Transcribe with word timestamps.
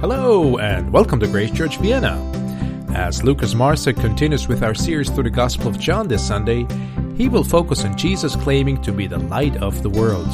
Hello, 0.00 0.58
and 0.58 0.92
welcome 0.92 1.18
to 1.18 1.26
Grace 1.26 1.50
Church 1.50 1.76
Vienna. 1.78 2.14
As 2.94 3.24
Lucas 3.24 3.54
Marsek 3.54 4.00
continues 4.00 4.46
with 4.46 4.62
our 4.62 4.72
series 4.72 5.10
through 5.10 5.24
the 5.24 5.30
Gospel 5.30 5.66
of 5.66 5.80
John 5.80 6.06
this 6.06 6.24
Sunday, 6.24 6.68
he 7.16 7.28
will 7.28 7.42
focus 7.42 7.84
on 7.84 7.98
Jesus 7.98 8.36
claiming 8.36 8.80
to 8.82 8.92
be 8.92 9.08
the 9.08 9.18
light 9.18 9.56
of 9.56 9.82
the 9.82 9.90
world. 9.90 10.28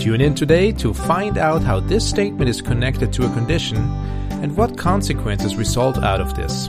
Tune 0.00 0.20
in 0.20 0.36
today 0.36 0.70
to 0.70 0.94
find 0.94 1.36
out 1.36 1.64
how 1.64 1.80
this 1.80 2.08
statement 2.08 2.48
is 2.48 2.62
connected 2.62 3.12
to 3.14 3.26
a 3.26 3.32
condition 3.34 3.76
and 4.30 4.56
what 4.56 4.78
consequences 4.78 5.56
result 5.56 5.98
out 5.98 6.20
of 6.20 6.36
this. 6.36 6.68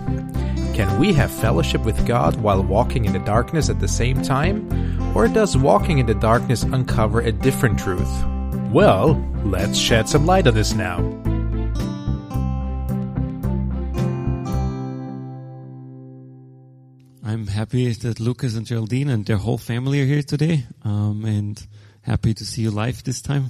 Can 0.73 0.99
we 0.99 1.13
have 1.13 1.29
fellowship 1.29 1.86
with 1.86 2.07
God 2.07 2.36
while 2.38 2.63
walking 2.63 3.05
in 3.05 3.13
the 3.13 3.20
darkness 3.20 3.70
at 3.70 3.79
the 3.79 3.88
same 3.88 4.23
time? 4.23 5.15
Or 5.15 5.27
does 5.27 5.55
walking 5.55 5.99
in 5.99 6.07
the 6.07 6.15
darkness 6.15 6.63
uncover 6.63 7.21
a 7.21 7.31
different 7.31 7.77
truth? 7.77 8.25
Well, 8.71 9.23
let's 9.45 9.77
shed 9.77 10.09
some 10.09 10.25
light 10.25 10.47
on 10.47 10.55
this 10.55 10.73
now. 10.73 11.26
Happy 17.57 17.92
that 17.92 18.20
Lucas 18.20 18.56
and 18.56 18.68
Geraldine 18.68 19.10
and 19.10 19.25
their 19.25 19.38
whole 19.38 19.57
family 19.57 20.00
are 20.00 20.06
here 20.06 20.21
today, 20.21 20.64
um, 20.84 21.25
and 21.25 21.68
happy 22.02 22.32
to 22.32 22.46
see 22.46 22.61
you 22.61 22.70
live 22.70 23.04
this 23.04 23.20
time. 23.20 23.50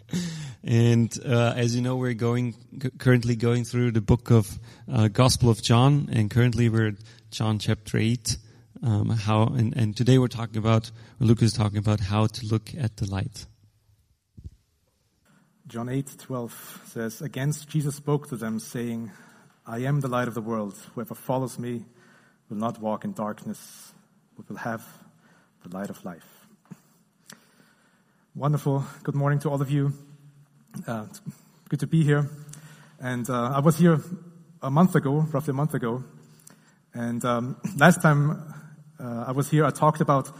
and 0.64 1.16
uh, 1.24 1.54
as 1.54 1.76
you 1.76 1.80
know, 1.80 1.94
we're 1.94 2.14
going 2.14 2.56
currently 2.98 3.36
going 3.36 3.62
through 3.62 3.92
the 3.92 4.00
book 4.00 4.32
of 4.32 4.58
uh, 4.92 5.06
Gospel 5.06 5.50
of 5.50 5.62
John, 5.62 6.08
and 6.10 6.28
currently 6.28 6.68
we're 6.68 6.88
at 6.88 6.94
John 7.30 7.60
chapter 7.60 7.96
eight. 7.98 8.38
Um, 8.82 9.10
how 9.10 9.44
and, 9.44 9.72
and 9.76 9.96
today 9.96 10.18
we're 10.18 10.26
talking 10.26 10.58
about 10.58 10.90
Lucas 11.20 11.52
is 11.52 11.52
talking 11.52 11.78
about 11.78 12.00
how 12.00 12.26
to 12.26 12.46
look 12.46 12.74
at 12.76 12.96
the 12.96 13.08
light. 13.08 13.46
John 15.68 15.88
eight 15.88 16.10
twelve 16.18 16.82
says, 16.86 17.22
Against 17.22 17.68
Jesus 17.68 17.94
spoke 17.94 18.30
to 18.30 18.36
them, 18.36 18.58
saying, 18.58 19.12
I 19.64 19.78
am 19.84 20.00
the 20.00 20.08
light 20.08 20.26
of 20.26 20.34
the 20.34 20.42
world. 20.42 20.76
Whoever 20.94 21.14
follows 21.14 21.56
me 21.56 21.84
will 22.48 22.56
not 22.56 22.80
walk 22.80 23.04
in 23.04 23.12
darkness, 23.12 23.92
but 24.36 24.48
will 24.48 24.56
have 24.56 24.86
the 25.62 25.76
light 25.76 25.90
of 25.90 26.02
life. 26.04 26.46
Wonderful. 28.34 28.84
Good 29.02 29.14
morning 29.14 29.38
to 29.40 29.50
all 29.50 29.60
of 29.60 29.70
you. 29.70 29.92
Uh, 30.86 31.06
good 31.68 31.80
to 31.80 31.86
be 31.86 32.04
here. 32.04 32.30
And 33.00 33.28
uh, 33.28 33.52
I 33.54 33.60
was 33.60 33.76
here 33.76 34.00
a 34.62 34.70
month 34.70 34.94
ago, 34.94 35.26
roughly 35.30 35.50
a 35.50 35.54
month 35.54 35.74
ago. 35.74 36.04
And 36.94 37.22
um, 37.24 37.56
last 37.76 38.00
time 38.00 38.54
uh, 38.98 39.24
I 39.26 39.32
was 39.32 39.50
here, 39.50 39.66
I 39.66 39.70
talked 39.70 40.00
about 40.00 40.30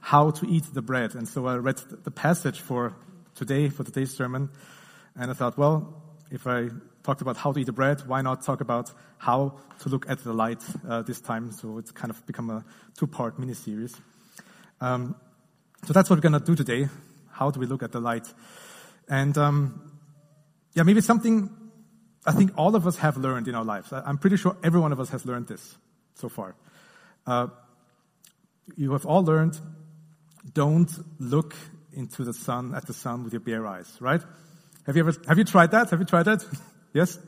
how 0.00 0.30
to 0.30 0.46
eat 0.46 0.64
the 0.72 0.82
bread. 0.82 1.14
And 1.14 1.28
so 1.28 1.46
I 1.46 1.56
read 1.56 1.78
the 2.04 2.10
passage 2.10 2.60
for 2.60 2.94
today, 3.34 3.68
for 3.68 3.84
today's 3.84 4.14
sermon. 4.14 4.48
And 5.16 5.30
I 5.30 5.34
thought, 5.34 5.58
well, 5.58 6.02
if 6.30 6.46
I 6.46 6.68
talked 7.08 7.22
about 7.22 7.38
how 7.38 7.52
to 7.52 7.58
eat 7.58 7.64
the 7.64 7.72
bread, 7.72 8.06
why 8.06 8.20
not 8.20 8.42
talk 8.42 8.60
about 8.60 8.92
how 9.16 9.54
to 9.78 9.88
look 9.88 10.04
at 10.10 10.22
the 10.24 10.34
light 10.34 10.62
uh, 10.86 11.00
this 11.00 11.22
time? 11.22 11.50
So 11.52 11.78
it's 11.78 11.90
kind 11.90 12.10
of 12.10 12.26
become 12.26 12.50
a 12.50 12.62
two-part 12.98 13.38
mini-series. 13.38 13.96
Um, 14.82 15.16
so 15.86 15.94
that's 15.94 16.10
what 16.10 16.18
we're 16.18 16.28
going 16.28 16.38
to 16.38 16.46
do 16.46 16.54
today. 16.54 16.86
How 17.30 17.50
do 17.50 17.60
we 17.60 17.64
look 17.64 17.82
at 17.82 17.92
the 17.92 18.00
light? 18.00 18.26
And 19.08 19.38
um, 19.38 19.90
yeah, 20.74 20.82
maybe 20.82 21.00
something 21.00 21.48
I 22.26 22.32
think 22.32 22.50
all 22.58 22.76
of 22.76 22.86
us 22.86 22.96
have 22.96 23.16
learned 23.16 23.48
in 23.48 23.54
our 23.54 23.64
lives. 23.64 23.90
I'm 23.90 24.18
pretty 24.18 24.36
sure 24.36 24.58
every 24.62 24.80
one 24.80 24.92
of 24.92 25.00
us 25.00 25.08
has 25.08 25.24
learned 25.24 25.46
this 25.46 25.78
so 26.16 26.28
far. 26.28 26.56
Uh, 27.26 27.46
you 28.76 28.92
have 28.92 29.06
all 29.06 29.24
learned 29.24 29.58
don't 30.52 30.92
look 31.18 31.54
into 31.94 32.22
the 32.24 32.34
sun 32.34 32.74
at 32.74 32.86
the 32.86 32.92
sun 32.92 33.24
with 33.24 33.32
your 33.32 33.40
bare 33.40 33.66
eyes, 33.66 33.90
right? 33.98 34.20
Have 34.84 34.96
you 34.96 35.08
ever 35.08 35.14
have 35.26 35.38
you 35.38 35.44
tried 35.44 35.70
that? 35.70 35.88
Have 35.88 36.00
you 36.00 36.06
tried 36.06 36.24
that? 36.24 36.44
Yes? 36.92 37.18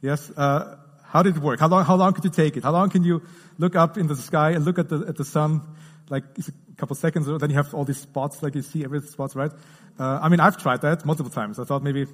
Yes? 0.00 0.30
Uh, 0.30 0.76
how 1.04 1.22
did 1.22 1.36
it 1.36 1.42
work? 1.42 1.60
How 1.60 1.68
long, 1.68 1.84
how 1.84 1.96
long 1.96 2.12
could 2.12 2.24
you 2.24 2.30
take 2.30 2.56
it? 2.56 2.64
How 2.64 2.72
long 2.72 2.90
can 2.90 3.02
you 3.02 3.22
look 3.58 3.76
up 3.76 3.96
in 3.96 4.06
the 4.06 4.16
sky 4.16 4.50
and 4.50 4.64
look 4.64 4.78
at 4.78 4.88
the, 4.88 5.06
at 5.08 5.16
the 5.16 5.24
sun? 5.24 5.62
Like 6.10 6.24
a 6.38 6.76
couple 6.76 6.96
seconds, 6.96 7.26
then 7.26 7.50
you 7.50 7.56
have 7.56 7.74
all 7.74 7.84
these 7.84 8.00
spots, 8.00 8.42
like 8.42 8.54
you 8.54 8.62
see 8.62 8.84
every 8.84 9.00
spots, 9.02 9.36
right? 9.36 9.52
Uh, 9.98 10.20
I 10.22 10.28
mean, 10.28 10.40
I've 10.40 10.56
tried 10.56 10.80
that 10.82 11.04
multiple 11.04 11.30
times. 11.30 11.58
I 11.58 11.64
thought 11.64 11.82
maybe 11.82 12.06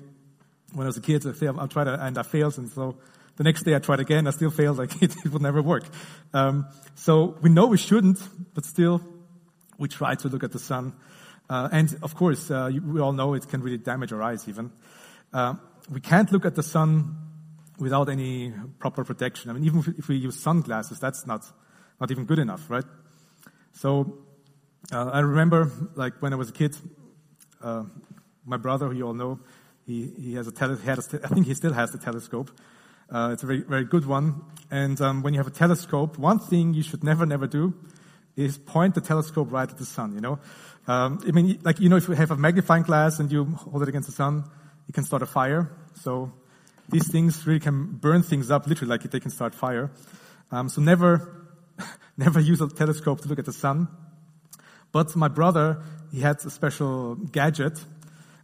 when 0.72 0.86
I 0.86 0.88
was 0.88 0.96
a 0.96 1.00
kid, 1.00 1.26
I 1.26 1.32
failed, 1.32 1.58
I'll 1.58 1.68
try 1.68 1.84
that, 1.84 2.00
and 2.00 2.18
I 2.18 2.22
failed, 2.22 2.58
and 2.58 2.68
so 2.70 2.96
the 3.36 3.44
next 3.44 3.62
day 3.62 3.74
I 3.74 3.78
tried 3.78 4.00
again, 4.00 4.26
I 4.26 4.30
still 4.30 4.50
failed, 4.50 4.78
like 4.82 5.00
it, 5.02 5.14
it 5.24 5.32
would 5.32 5.42
never 5.42 5.62
work. 5.62 5.84
Um, 6.32 6.66
so 6.94 7.36
we 7.42 7.50
know 7.50 7.66
we 7.66 7.78
shouldn't, 7.78 8.18
but 8.54 8.64
still, 8.64 9.00
we 9.78 9.88
try 9.88 10.14
to 10.14 10.28
look 10.28 10.44
at 10.44 10.52
the 10.52 10.58
sun. 10.58 10.94
Uh, 11.48 11.68
and 11.70 11.96
of 12.02 12.14
course, 12.14 12.50
uh, 12.50 12.70
you, 12.72 12.80
we 12.80 13.00
all 13.00 13.12
know 13.12 13.34
it 13.34 13.48
can 13.48 13.62
really 13.62 13.78
damage 13.78 14.12
our 14.12 14.22
eyes 14.22 14.48
even. 14.48 14.72
Uh, 15.32 15.54
we 15.90 16.00
can't 16.00 16.30
look 16.32 16.44
at 16.44 16.54
the 16.54 16.62
sun 16.62 17.16
without 17.78 18.08
any 18.08 18.52
proper 18.78 19.04
protection. 19.04 19.50
I 19.50 19.54
mean, 19.54 19.64
even 19.64 19.94
if 19.98 20.08
we 20.08 20.16
use 20.16 20.40
sunglasses, 20.40 21.00
that's 21.00 21.26
not, 21.26 21.44
not 22.00 22.10
even 22.10 22.24
good 22.24 22.38
enough, 22.38 22.70
right? 22.70 22.84
So, 23.72 24.18
uh, 24.92 25.10
I 25.10 25.20
remember, 25.20 25.70
like, 25.94 26.20
when 26.20 26.32
I 26.32 26.36
was 26.36 26.50
a 26.50 26.52
kid, 26.52 26.76
uh, 27.62 27.84
my 28.44 28.56
brother, 28.56 28.88
who 28.88 28.96
you 28.96 29.06
all 29.06 29.14
know, 29.14 29.40
he, 29.86 30.10
he 30.18 30.34
has 30.34 30.46
a 30.46 30.52
tele- 30.52 30.76
he 30.76 30.86
had 30.86 30.98
a, 30.98 31.20
I 31.24 31.28
think 31.28 31.46
he 31.46 31.54
still 31.54 31.72
has 31.72 31.90
the 31.90 31.98
telescope. 31.98 32.50
Uh, 33.10 33.30
it's 33.32 33.42
a 33.42 33.46
very, 33.46 33.60
very 33.60 33.84
good 33.84 34.06
one. 34.06 34.42
And 34.70 35.00
um, 35.00 35.22
when 35.22 35.34
you 35.34 35.40
have 35.40 35.46
a 35.46 35.50
telescope, 35.50 36.18
one 36.18 36.38
thing 36.38 36.74
you 36.74 36.82
should 36.82 37.04
never, 37.04 37.26
never 37.26 37.46
do 37.46 37.74
is 38.36 38.58
point 38.58 38.94
the 38.94 39.00
telescope 39.00 39.52
right 39.52 39.68
at 39.68 39.78
the 39.78 39.84
sun, 39.84 40.14
you 40.14 40.20
know? 40.20 40.38
Um, 40.86 41.20
I 41.26 41.30
mean, 41.30 41.58
like, 41.62 41.80
you 41.80 41.88
know, 41.88 41.96
if 41.96 42.08
you 42.08 42.14
have 42.14 42.30
a 42.30 42.36
magnifying 42.36 42.82
glass 42.82 43.18
and 43.18 43.30
you 43.30 43.44
hold 43.44 43.82
it 43.82 43.88
against 43.88 44.08
the 44.08 44.14
sun, 44.14 44.44
you 44.86 44.92
can 44.92 45.04
start 45.04 45.22
a 45.22 45.26
fire. 45.26 45.70
So 45.94 46.32
these 46.88 47.10
things 47.10 47.46
really 47.46 47.60
can 47.60 47.96
burn 47.96 48.22
things 48.22 48.50
up, 48.50 48.66
literally, 48.66 48.90
like 48.90 49.02
they 49.02 49.20
can 49.20 49.30
start 49.30 49.54
fire. 49.54 49.90
Um, 50.50 50.68
so 50.68 50.80
never, 50.80 51.46
never 52.16 52.40
use 52.40 52.60
a 52.60 52.68
telescope 52.68 53.22
to 53.22 53.28
look 53.28 53.38
at 53.38 53.46
the 53.46 53.52
sun. 53.52 53.88
But 54.92 55.16
my 55.16 55.28
brother, 55.28 55.82
he 56.12 56.20
had 56.20 56.36
a 56.44 56.50
special 56.50 57.16
gadget, 57.16 57.84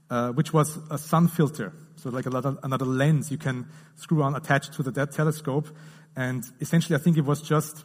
uh, 0.08 0.30
which 0.30 0.52
was 0.52 0.78
a 0.90 0.98
sun 0.98 1.28
filter. 1.28 1.72
So 1.96 2.10
like 2.10 2.26
another, 2.26 2.56
another 2.62 2.86
lens 2.86 3.30
you 3.30 3.38
can 3.38 3.68
screw 3.96 4.22
on, 4.22 4.34
attach 4.34 4.70
to 4.76 4.82
the 4.82 5.06
telescope. 5.06 5.68
And 6.16 6.44
essentially, 6.60 6.96
I 6.96 6.98
think 6.98 7.18
it 7.18 7.24
was 7.24 7.42
just 7.42 7.84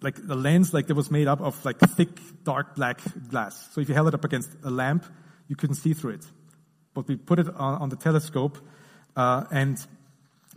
like 0.00 0.14
the 0.16 0.34
lens, 0.34 0.72
like 0.72 0.86
that 0.86 0.94
was 0.94 1.10
made 1.10 1.28
up 1.28 1.40
of 1.40 1.62
like 1.64 1.78
thick, 1.78 2.08
dark 2.44 2.76
black 2.76 3.00
glass. 3.28 3.68
So 3.72 3.80
if 3.80 3.88
you 3.88 3.94
held 3.94 4.08
it 4.08 4.14
up 4.14 4.24
against 4.24 4.50
a 4.64 4.70
lamp, 4.70 5.04
you 5.48 5.56
couldn't 5.56 5.76
see 5.76 5.92
through 5.92 6.12
it 6.12 6.26
but 6.94 7.08
we 7.08 7.16
put 7.16 7.38
it 7.38 7.48
on, 7.48 7.82
on 7.82 7.88
the 7.88 7.96
telescope, 7.96 8.58
uh, 9.16 9.44
and 9.50 9.78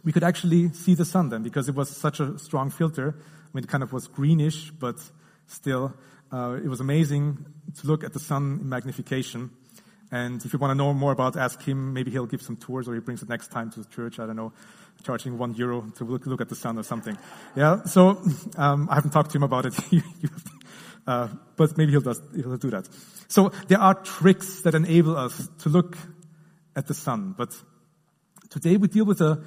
we 0.03 0.11
could 0.11 0.23
actually 0.23 0.69
see 0.69 0.93
the 0.93 1.05
sun 1.05 1.29
then 1.29 1.43
because 1.43 1.67
it 1.67 1.75
was 1.75 1.89
such 1.89 2.19
a 2.19 2.37
strong 2.37 2.69
filter. 2.69 3.15
I 3.17 3.49
mean, 3.53 3.63
it 3.63 3.69
kind 3.69 3.83
of 3.83 3.91
was 3.91 4.07
greenish, 4.07 4.71
but 4.71 4.97
still, 5.47 5.93
uh, 6.31 6.57
it 6.63 6.67
was 6.67 6.79
amazing 6.79 7.45
to 7.79 7.87
look 7.87 8.03
at 8.03 8.13
the 8.13 8.19
sun 8.19 8.59
in 8.61 8.69
magnification. 8.69 9.49
And 10.11 10.43
if 10.45 10.53
you 10.53 10.59
want 10.59 10.71
to 10.71 10.75
know 10.75 10.93
more 10.93 11.11
about, 11.11 11.35
ask 11.35 11.61
him. 11.63 11.93
Maybe 11.93 12.11
he'll 12.11 12.27
give 12.27 12.41
some 12.41 12.55
tours, 12.55 12.87
or 12.87 12.93
he 12.93 12.99
brings 12.99 13.23
it 13.23 13.29
next 13.29 13.49
time 13.49 13.71
to 13.71 13.79
the 13.79 13.89
church. 13.89 14.19
I 14.19 14.27
don't 14.27 14.35
know, 14.35 14.53
charging 15.03 15.37
one 15.37 15.55
euro 15.55 15.81
to 15.97 16.03
look, 16.03 16.25
look 16.25 16.41
at 16.41 16.49
the 16.49 16.55
sun 16.55 16.77
or 16.77 16.83
something. 16.83 17.17
Yeah. 17.55 17.83
So 17.85 18.21
um, 18.57 18.87
I 18.89 18.95
haven't 18.95 19.11
talked 19.11 19.31
to 19.31 19.37
him 19.37 19.43
about 19.43 19.65
it, 19.65 19.73
uh, 21.07 21.29
but 21.55 21.77
maybe 21.77 21.91
he'll, 21.91 22.01
does, 22.01 22.21
he'll 22.35 22.57
do 22.57 22.69
that. 22.69 22.87
So 23.27 23.49
there 23.67 23.79
are 23.79 23.95
tricks 23.95 24.61
that 24.61 24.75
enable 24.75 25.17
us 25.17 25.49
to 25.59 25.69
look 25.69 25.97
at 26.75 26.87
the 26.87 26.93
sun. 26.93 27.33
But 27.37 27.55
today 28.49 28.77
we 28.77 28.87
deal 28.87 29.05
with 29.05 29.21
a, 29.21 29.41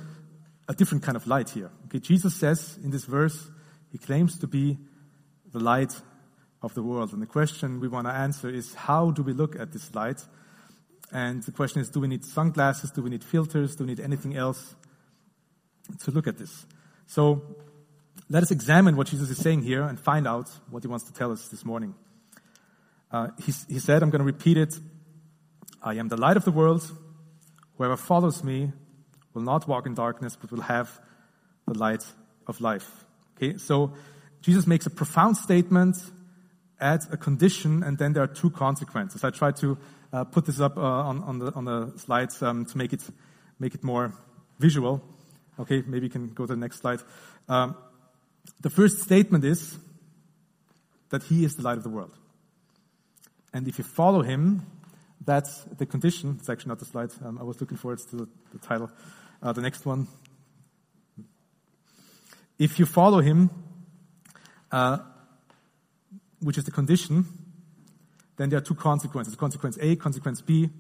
a 0.68 0.74
different 0.74 1.04
kind 1.04 1.16
of 1.16 1.26
light 1.26 1.50
here. 1.50 1.70
Okay, 1.86 1.98
Jesus 1.98 2.34
says 2.34 2.78
in 2.82 2.90
this 2.90 3.04
verse, 3.04 3.48
he 3.90 3.98
claims 3.98 4.38
to 4.38 4.46
be 4.46 4.78
the 5.52 5.58
light 5.58 5.92
of 6.62 6.74
the 6.74 6.82
world. 6.82 7.12
And 7.12 7.22
the 7.22 7.26
question 7.26 7.80
we 7.80 7.88
want 7.88 8.06
to 8.06 8.12
answer 8.12 8.48
is 8.48 8.74
how 8.74 9.10
do 9.10 9.22
we 9.22 9.32
look 9.32 9.58
at 9.58 9.72
this 9.72 9.94
light? 9.94 10.24
And 11.12 11.42
the 11.42 11.52
question 11.52 11.80
is, 11.80 11.88
do 11.88 12.00
we 12.00 12.08
need 12.08 12.25
sunglasses? 12.25 12.90
Do 12.90 13.02
we 13.02 13.10
need 13.10 13.25
filters? 13.25 13.76
Do 13.76 13.84
we 13.84 13.90
need 13.90 14.00
anything 14.00 14.36
else 14.36 14.74
to 16.00 16.10
look 16.10 16.26
at 16.26 16.36
this? 16.36 16.66
So 17.06 17.56
let 18.28 18.42
us 18.42 18.50
examine 18.50 18.96
what 18.96 19.06
Jesus 19.06 19.31
is 19.31 19.38
saying 19.38 19.62
here 19.62 19.82
and 19.82 19.98
find 19.98 20.26
out 20.26 20.50
what 20.69 20.82
he 20.82 20.88
wants 20.88 21.06
to 21.06 21.12
tell 21.14 21.32
us 21.32 21.48
this 21.48 21.64
morning. 21.64 21.94
Uh, 23.10 23.28
he, 23.38 23.52
he 23.69 23.78
said, 23.78 24.02
I'm 24.02 24.10
going 24.10 24.19
to 24.20 24.26
repeat 24.26 24.58
it. 24.58 24.78
I 25.82 25.94
am 25.94 26.08
the 26.08 26.19
light 26.19 26.36
of 26.36 26.44
the 26.44 26.50
world. 26.50 26.90
Whoever 27.78 27.96
follows 27.96 28.42
me 28.42 28.72
will 29.34 29.42
not 29.42 29.69
walk 29.69 29.86
in 29.86 29.94
darkness, 29.94 30.36
but 30.36 30.50
will 30.50 30.62
have 30.62 31.00
the 31.66 31.78
light 31.78 32.04
of 32.46 32.60
life. 32.60 33.04
Okay, 33.36 33.56
so 33.56 33.94
Jesus 34.42 34.66
makes 34.66 34.86
a 34.86 34.90
profound 34.90 35.36
statement, 35.36 35.96
adds 36.80 37.06
a 37.12 37.16
condition, 37.16 37.84
and 37.84 37.96
then 37.96 38.12
there 38.12 38.22
are 38.25 38.34
two 38.34 38.50
consequences. 38.50 39.22
I 39.22 39.30
tried 39.30 39.56
to 39.56 39.78
uh, 40.12 40.25
put 40.25 40.46
this 40.46 40.60
up 40.60 40.76
uh, 40.76 40.80
on, 40.80 41.22
on, 41.22 41.38
the, 41.38 41.54
on 41.54 41.64
the 41.64 41.92
slides 41.98 42.42
um, 42.42 42.66
to 42.66 42.76
make 42.76 42.92
it, 42.92 43.02
make 43.60 43.75
it 43.75 43.84
more 43.84 44.12
visual. 44.58 45.00
Okay, 45.60 45.82
maybe 45.86 46.06
you 46.06 46.10
can 46.10 46.28
go 46.28 46.46
to 46.46 46.54
the 46.54 46.60
next 46.60 46.81
slide. 46.81 47.00
Um, 47.48 47.76
the 48.60 48.70
first 48.70 49.02
statement 49.02 49.44
is 49.44 49.78
that 51.10 51.22
he 51.22 51.44
is 51.44 51.54
the 51.54 51.62
light 51.62 51.76
of 51.76 51.84
the 51.84 51.90
world. 51.90 52.12
And 53.52 53.69
if 53.69 53.78
you 53.78 53.84
follow 53.84 54.22
him, 54.22 54.66
that's 55.25 55.65
the 55.76 55.87
condition. 55.87 56.37
It's 56.38 56.49
actually 56.49 56.70
not 56.70 56.79
the 56.79 56.85
slide. 56.85 57.11
Um, 57.25 57.38
I 57.38 57.43
was 57.43 57.61
looking 57.61 57.76
for 57.76 57.93
it. 57.93 58.00
It's 58.00 58.05
the, 58.06 58.29
the 58.53 58.59
title. 58.59 58.91
Uh, 59.43 59.53
the 59.53 59.61
next 59.61 59.85
one. 59.87 60.09
If 62.59 62.79
you 62.79 62.87
follow 62.87 63.20
him, 63.20 63.50
uh, 64.73 64.99
which 66.41 66.59
is 66.59 66.65
the 66.65 66.70
condition, 66.70 67.26
then 68.37 68.49
there 68.49 68.59
are 68.59 68.62
two 68.62 68.75
consequences. 68.75 69.37
Consequence 69.37 69.79
A, 69.81 69.97
consequence 69.97 70.41
B. 70.41 70.70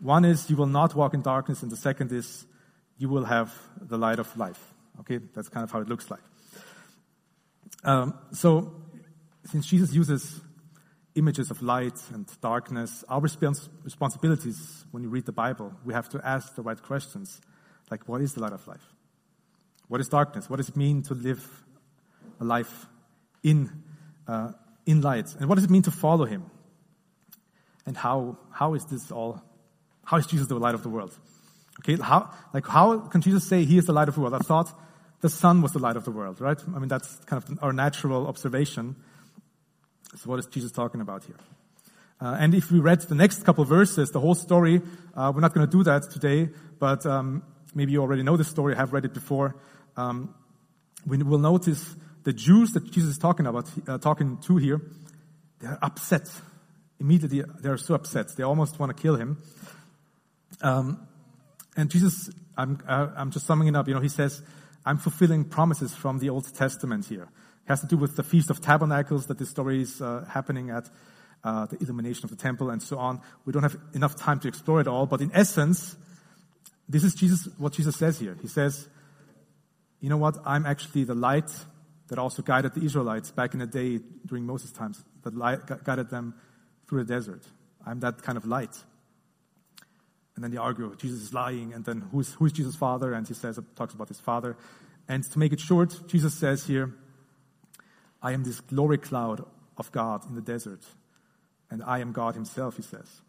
One 0.00 0.24
is 0.24 0.50
you 0.50 0.56
will 0.56 0.66
not 0.66 0.94
walk 0.94 1.14
in 1.14 1.22
darkness, 1.22 1.62
and 1.62 1.70
the 1.70 1.76
second 1.76 2.12
is 2.12 2.46
you 2.98 3.08
will 3.08 3.24
have 3.24 3.52
the 3.80 3.98
light 3.98 4.18
of 4.18 4.36
life. 4.36 4.72
Okay, 5.00 5.18
that's 5.34 5.48
kind 5.48 5.64
of 5.64 5.70
how 5.70 5.80
it 5.80 5.88
looks 5.88 6.10
like. 6.10 6.20
Um, 7.84 8.14
so, 8.32 8.74
since 9.44 9.66
Jesus 9.66 9.92
uses 9.92 10.40
images 11.14 11.50
of 11.50 11.62
light 11.62 11.98
and 12.12 12.26
darkness, 12.40 13.04
our 13.08 13.20
respons- 13.20 13.68
responsibilities 13.84 14.84
when 14.90 15.02
you 15.02 15.08
read 15.08 15.26
the 15.26 15.32
Bible, 15.32 15.72
we 15.84 15.94
have 15.94 16.08
to 16.10 16.20
ask 16.26 16.54
the 16.54 16.62
right 16.62 16.80
questions. 16.82 17.40
Like, 17.90 18.08
what 18.08 18.20
is 18.20 18.34
the 18.34 18.40
light 18.40 18.52
of 18.52 18.66
life? 18.66 18.94
What 19.88 20.00
is 20.00 20.08
darkness? 20.08 20.48
What 20.48 20.56
does 20.56 20.68
it 20.68 20.76
mean 20.76 21.02
to 21.02 21.14
live 21.14 21.46
a 22.40 22.44
life 22.44 22.86
in, 23.42 23.70
uh, 24.26 24.52
in 24.86 25.02
light? 25.02 25.34
And 25.38 25.48
what 25.48 25.56
does 25.56 25.64
it 25.64 25.70
mean 25.70 25.82
to 25.82 25.90
follow 25.90 26.24
him? 26.24 26.44
And 27.84 27.96
how, 27.96 28.38
how 28.50 28.74
is 28.74 28.84
this 28.86 29.10
all, 29.10 29.42
how 30.04 30.16
is 30.16 30.26
Jesus 30.26 30.46
the 30.46 30.54
light 30.54 30.74
of 30.74 30.82
the 30.82 30.88
world? 30.88 31.18
Okay, 31.80 31.96
how, 32.02 32.30
like, 32.54 32.66
how 32.66 32.98
can 33.00 33.20
Jesus 33.20 33.46
say 33.46 33.64
he 33.64 33.76
is 33.76 33.86
the 33.86 33.92
light 33.92 34.08
of 34.08 34.14
the 34.14 34.20
world? 34.20 34.34
I 34.34 34.38
thought 34.38 34.72
the 35.20 35.28
sun 35.28 35.62
was 35.62 35.72
the 35.72 35.78
light 35.78 35.96
of 35.96 36.04
the 36.04 36.10
world, 36.10 36.40
right? 36.40 36.58
I 36.74 36.78
mean, 36.78 36.88
that's 36.88 37.16
kind 37.26 37.42
of 37.42 37.58
our 37.62 37.72
natural 37.72 38.26
observation. 38.26 38.96
So 40.16 40.28
what 40.28 40.38
is 40.38 40.46
Jesus 40.46 40.72
talking 40.72 41.00
about 41.00 41.24
here? 41.24 41.36
Uh, 42.20 42.36
and 42.38 42.54
if 42.54 42.70
we 42.70 42.78
read 42.78 43.00
the 43.00 43.14
next 43.14 43.44
couple 43.44 43.64
verses, 43.64 44.10
the 44.10 44.20
whole 44.20 44.34
story, 44.34 44.80
uh, 45.16 45.32
we're 45.34 45.40
not 45.40 45.54
going 45.54 45.66
to 45.66 45.70
do 45.70 45.82
that 45.82 46.02
today, 46.10 46.48
but 46.78 47.04
um, 47.06 47.42
maybe 47.74 47.92
you 47.92 48.00
already 48.00 48.22
know 48.22 48.36
the 48.36 48.44
story, 48.44 48.76
have 48.76 48.92
read 48.92 49.04
it 49.04 49.14
before. 49.14 49.56
Um, 49.96 50.34
we 51.06 51.16
will 51.18 51.38
notice 51.38 51.96
the 52.24 52.32
Jews 52.32 52.72
that 52.72 52.90
Jesus 52.92 53.12
is 53.12 53.18
talking 53.18 53.46
about, 53.46 53.68
uh, 53.88 53.98
talking 53.98 54.38
to 54.42 54.56
here, 54.56 54.80
they're 55.60 55.78
upset. 55.82 56.28
Immediately, 57.00 57.42
they're 57.60 57.76
so 57.76 57.94
upset. 57.94 58.28
They 58.36 58.44
almost 58.44 58.78
want 58.78 58.96
to 58.96 59.02
kill 59.02 59.16
him. 59.16 59.38
Um, 60.60 61.08
and 61.76 61.90
Jesus, 61.90 62.30
I'm, 62.56 62.78
uh, 62.86 63.08
I'm 63.16 63.30
just 63.30 63.46
summing 63.46 63.68
it 63.68 63.74
up, 63.74 63.88
you 63.88 63.94
know, 63.94 64.00
he 64.00 64.08
says, 64.08 64.42
I'm 64.84 64.98
fulfilling 64.98 65.44
promises 65.44 65.94
from 65.94 66.18
the 66.18 66.28
Old 66.28 66.54
Testament 66.54 67.06
here. 67.06 67.28
It 67.64 67.68
has 67.68 67.80
to 67.80 67.86
do 67.86 67.96
with 67.96 68.16
the 68.16 68.22
Feast 68.22 68.50
of 68.50 68.60
Tabernacles 68.60 69.26
that 69.26 69.38
this 69.38 69.50
story 69.50 69.82
is 69.82 70.00
uh, 70.00 70.24
happening 70.28 70.70
at, 70.70 70.90
uh, 71.44 71.66
the 71.66 71.76
illumination 71.80 72.24
of 72.24 72.30
the 72.30 72.36
temple 72.36 72.70
and 72.70 72.82
so 72.82 72.98
on. 72.98 73.20
We 73.44 73.52
don't 73.52 73.62
have 73.62 73.76
enough 73.94 74.16
time 74.16 74.40
to 74.40 74.48
explore 74.48 74.80
it 74.80 74.88
all, 74.88 75.06
but 75.06 75.20
in 75.20 75.30
essence, 75.34 75.96
this 76.88 77.04
is 77.04 77.14
Jesus, 77.14 77.48
what 77.58 77.72
Jesus 77.72 77.96
says 77.96 78.18
here. 78.18 78.36
He 78.40 78.48
says, 78.48 78.88
you 80.00 80.08
know 80.08 80.16
what? 80.16 80.36
I'm 80.44 80.66
actually 80.66 81.04
the 81.04 81.14
light 81.14 81.50
that 82.08 82.18
also 82.18 82.42
guided 82.42 82.74
the 82.74 82.84
Israelites 82.84 83.30
back 83.30 83.54
in 83.54 83.60
the 83.60 83.66
day 83.66 84.00
during 84.26 84.44
Moses' 84.44 84.72
times, 84.72 85.02
that 85.22 85.34
light 85.34 85.60
guided 85.84 86.10
them 86.10 86.34
through 86.88 87.04
the 87.04 87.14
desert. 87.14 87.42
I'm 87.86 88.00
that 88.00 88.22
kind 88.22 88.36
of 88.36 88.44
light. 88.44 88.76
And 90.34 90.44
then 90.44 90.50
they 90.50 90.56
argue, 90.56 90.94
Jesus 90.96 91.22
is 91.22 91.34
lying, 91.34 91.72
and 91.72 91.84
then 91.84 92.08
who's, 92.10 92.34
who's 92.34 92.52
Jesus' 92.52 92.74
father? 92.74 93.12
And 93.12 93.26
he 93.26 93.34
says, 93.34 93.58
talks 93.76 93.94
about 93.94 94.08
his 94.08 94.20
father. 94.20 94.56
And 95.08 95.24
to 95.24 95.38
make 95.38 95.52
it 95.52 95.60
short, 95.60 96.06
Jesus 96.06 96.34
says 96.34 96.66
here, 96.66 96.94
I 98.22 98.32
am 98.32 98.44
this 98.44 98.60
glory 98.60 98.98
cloud 98.98 99.44
of 99.76 99.90
God 99.92 100.28
in 100.28 100.34
the 100.34 100.40
desert. 100.40 100.84
And 101.70 101.82
I 101.82 102.00
am 102.00 102.12
God 102.12 102.34
himself, 102.34 102.76
he 102.76 102.82
says. 102.82 103.22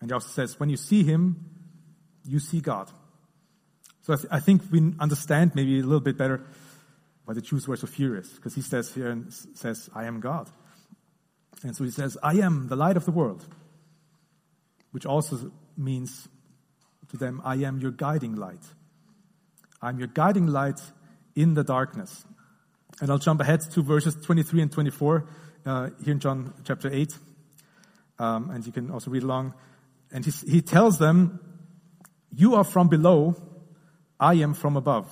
And 0.00 0.10
he 0.10 0.14
also 0.14 0.28
says, 0.28 0.60
when 0.60 0.70
you 0.70 0.76
see 0.76 1.02
him, 1.02 1.44
you 2.24 2.38
see 2.38 2.60
God. 2.60 2.90
So 4.02 4.12
I, 4.12 4.16
th- 4.16 4.28
I 4.30 4.40
think 4.40 4.62
we 4.70 4.94
understand 4.98 5.54
maybe 5.54 5.80
a 5.80 5.82
little 5.82 6.00
bit 6.00 6.16
better 6.16 6.42
why 7.24 7.34
the 7.34 7.40
Jews 7.40 7.68
were 7.68 7.76
so 7.76 7.86
furious, 7.86 8.28
because 8.28 8.54
he 8.54 8.62
says 8.62 8.92
here 8.94 9.10
and 9.10 9.32
says, 9.54 9.88
I 9.94 10.04
am 10.04 10.20
God. 10.20 10.50
And 11.62 11.76
so 11.76 11.84
he 11.84 11.90
says, 11.90 12.16
I 12.22 12.34
am 12.34 12.68
the 12.68 12.76
light 12.76 12.96
of 12.96 13.04
the 13.04 13.10
world, 13.10 13.46
which 14.92 15.06
also 15.06 15.52
means 15.76 16.28
to 17.10 17.16
them, 17.16 17.40
I 17.44 17.56
am 17.56 17.78
your 17.78 17.90
guiding 17.90 18.36
light. 18.36 18.64
I'm 19.82 19.98
your 19.98 20.08
guiding 20.08 20.46
light 20.46 20.80
in 21.34 21.54
the 21.54 21.64
darkness. 21.64 22.24
And 23.00 23.10
I'll 23.10 23.18
jump 23.18 23.40
ahead 23.40 23.62
to 23.72 23.82
verses 23.82 24.14
23 24.14 24.62
and 24.62 24.72
24 24.72 25.26
uh, 25.64 25.90
here 26.04 26.12
in 26.12 26.20
John 26.20 26.52
chapter 26.64 26.92
8. 26.92 27.16
Um, 28.18 28.50
and 28.50 28.66
you 28.66 28.72
can 28.72 28.90
also 28.90 29.10
read 29.10 29.22
along. 29.22 29.54
And 30.12 30.24
he, 30.24 30.32
he 30.46 30.60
tells 30.60 30.98
them, 30.98 31.40
You 32.30 32.54
are 32.54 32.64
from 32.64 32.88
below, 32.88 33.36
I 34.18 34.34
am 34.34 34.52
from 34.52 34.76
above. 34.76 35.10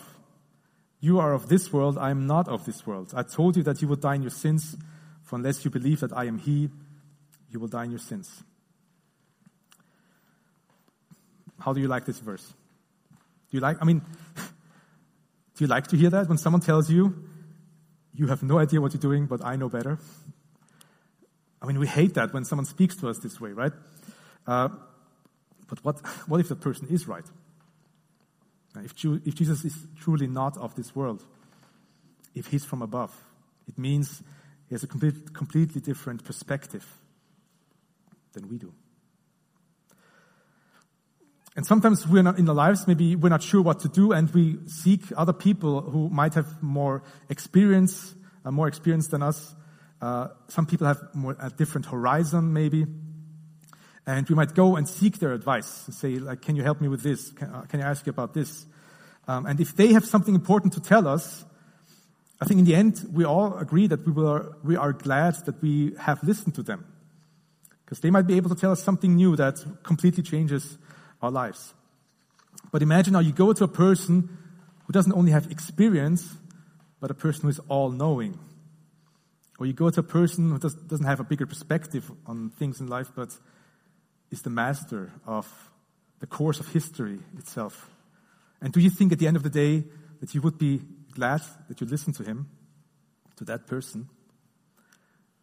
You 1.01 1.19
are 1.19 1.33
of 1.33 1.49
this 1.49 1.73
world, 1.73 1.97
I 1.97 2.11
am 2.11 2.27
not 2.27 2.49
of 2.49 2.67
this 2.67 2.87
world. 2.87 3.13
I 3.17 3.23
told 3.23 3.57
you 3.57 3.63
that 3.63 3.81
you 3.81 3.89
would 3.89 4.01
die 4.01 4.17
in 4.17 4.23
your 4.23 4.31
sins, 4.31 4.77
for 5.23 5.37
unless 5.37 5.65
you 5.65 5.71
believe 5.71 6.01
that 6.01 6.13
I 6.13 6.25
am 6.27 6.39
He, 6.39 6.69
you 7.51 7.59
will 7.59 7.69
die 7.69 7.85
in 7.85 7.91
your 7.91 8.01
sins. 8.01 8.43
How 11.59 11.73
do 11.73 11.81
you 11.81 11.89
like 11.89 12.05
this 12.05 12.19
verse? 12.19 12.47
Do 13.51 13.57
you 13.57 13.61
like, 13.61 13.79
I 13.81 13.85
mean, 13.85 14.01
do 14.37 15.65
you 15.65 15.67
like 15.67 15.87
to 15.89 15.97
hear 15.97 16.11
that 16.11 16.29
when 16.29 16.37
someone 16.37 16.61
tells 16.61 16.91
you, 16.91 17.29
you 18.19 18.27
have 18.27 18.43
no 18.43 18.59
idea 18.59 18.81
what 18.81 18.93
you're 18.93 19.01
doing, 19.01 19.27
but 19.27 19.45
I 19.45 19.57
know 19.57 19.69
better? 19.69 19.99
I 21.63 21.67
mean, 21.67 21.79
we 21.79 21.87
hate 21.87 22.15
that 22.15 22.35
when 22.35 22.45
someone 22.45 22.67
speaks 22.67 22.97
to 22.97 23.09
us 23.09 23.19
this 23.19 23.41
way, 23.41 23.53
right? 23.53 23.73
Uh, 24.47 24.69
but 25.69 25.85
what, 25.85 26.01
what 26.27 26.41
if 26.41 26.49
the 26.49 26.57
person 26.57 26.89
is 26.89 27.07
right? 27.07 27.25
If, 28.77 28.93
if 29.05 29.35
Jesus 29.35 29.65
is 29.65 29.87
truly 30.01 30.27
not 30.27 30.57
of 30.57 30.75
this 30.75 30.95
world, 30.95 31.25
if 32.35 32.49
he's 32.49 32.65
from 32.65 32.83
above, 32.83 33.15
it 33.67 33.79
means 33.79 34.23
he 34.69 34.75
has 34.75 34.83
a 34.83 34.87
complete, 34.87 35.33
completely 35.33 35.81
different 35.81 36.25
perspective 36.25 36.87
than 38.33 38.49
we 38.49 38.59
do. 38.59 38.73
And 41.59 41.67
sometimes 41.67 42.07
we're 42.07 42.23
not 42.23 42.39
in 42.39 42.49
our 42.49 42.55
lives, 42.55 42.87
maybe 42.87 43.17
we're 43.17 43.31
not 43.31 43.43
sure 43.43 43.61
what 43.61 43.81
to 43.81 43.89
do, 43.89 44.13
and 44.13 44.31
we 44.31 44.61
seek 44.69 45.03
other 45.17 45.33
people 45.33 45.81
who 45.81 46.09
might 46.09 46.35
have 46.35 46.63
more 46.63 47.03
experience, 47.29 48.15
uh, 48.45 48.53
more 48.53 48.69
experience 48.69 49.09
than 49.09 49.25
us. 49.25 49.57
Uh, 50.01 50.29
some 50.47 50.67
people 50.67 50.87
have 50.87 51.01
more, 51.15 51.37
a 51.41 51.51
different 51.51 51.87
horizon, 51.87 52.53
maybe. 52.53 52.87
And 54.07 54.29
we 54.29 54.37
might 54.37 54.55
go 54.55 54.77
and 54.77 54.89
seek 54.89 55.19
their 55.19 55.33
advice 55.33 55.67
say, 55.91 56.21
like, 56.21 56.43
can 56.43 56.55
you 56.55 56.63
help 56.63 56.81
me 56.81 56.87
with 56.87 57.03
this? 57.03 57.33
Can, 57.33 57.49
uh, 57.53 57.63
can 57.63 57.83
I 57.83 57.91
ask 57.91 58.07
you 58.07 58.11
about 58.11 58.35
this? 58.35 58.65
Um, 59.27 59.45
and 59.45 59.61
if 59.61 59.75
they 59.75 59.95
have 59.95 60.05
something 60.05 60.37
important 60.37 60.75
to 60.75 60.81
tell 60.81 61.09
us, 61.09 61.45
I 62.41 62.45
think 62.45 62.61
in 62.61 62.67
the 62.67 62.77
end, 62.77 63.05
we 63.13 63.25
all 63.25 63.59
agree 63.59 63.89
that 63.89 64.07
we, 64.07 64.13
will, 64.13 64.55
we 64.63 64.77
are 64.77 64.93
glad 64.93 65.45
that 65.47 65.61
we 65.61 65.97
have 65.99 66.23
listened 66.23 66.55
to 66.55 66.63
them. 66.63 66.85
Because 67.85 67.99
they 67.99 68.11
might 68.11 68.29
be 68.29 68.37
able 68.37 68.51
to 68.51 68.55
tell 68.55 68.71
us 68.71 68.81
something 68.81 69.17
new 69.17 69.35
that 69.35 69.57
completely 69.83 70.23
changes 70.23 70.79
our 71.23 71.31
lives. 71.31 71.75
But 72.71 72.83
imagine 72.83 73.13
now 73.13 73.21
you 73.21 73.33
go 73.33 73.53
to 73.53 73.65
a 73.65 73.69
person 73.69 74.37
who 74.87 74.93
doesn't 74.93 75.13
only 75.13 75.33
have 75.33 75.51
experience, 75.51 76.37
but 77.01 77.11
a 77.11 77.15
person 77.15 77.43
who 77.43 77.49
is 77.49 77.61
all 77.69 77.91
knowing. 77.91 78.39
Or 79.59 79.67
you 79.67 79.73
go 79.73 79.91
to 79.91 80.01
a 80.01 80.05
person 80.05 80.51
who 80.51 80.59
does, 80.59 80.75
doesn't 80.75 81.07
have 81.07 81.21
a 81.21 81.25
bigger 81.25 81.47
perspective 81.47 82.11
on 82.27 82.51
things 82.51 82.81
in 82.81 82.87
life, 82.87 83.11
but 83.15 83.37
is 84.31 84.43
the 84.43 84.51
master 84.51 85.13
of 85.27 85.47
the 86.21 86.27
course 86.27 86.61
of 86.61 86.69
history 86.69 87.19
itself. 87.39 87.91
And 88.61 88.73
do 88.73 88.81
you 88.81 88.91
think 88.91 89.13
at 89.13 89.19
the 89.19 89.27
end 89.27 89.37
of 89.37 89.43
the 89.43 89.51
day 89.51 89.85
that 90.21 90.35
you 90.35 90.41
would 90.43 90.59
be 90.59 90.83
glad 91.13 91.43
that 91.69 91.81
you 91.81 91.87
listened 91.87 92.17
to 92.17 92.25
him, 92.25 92.49
to 93.37 93.45
that 93.45 93.67
person? 93.67 94.09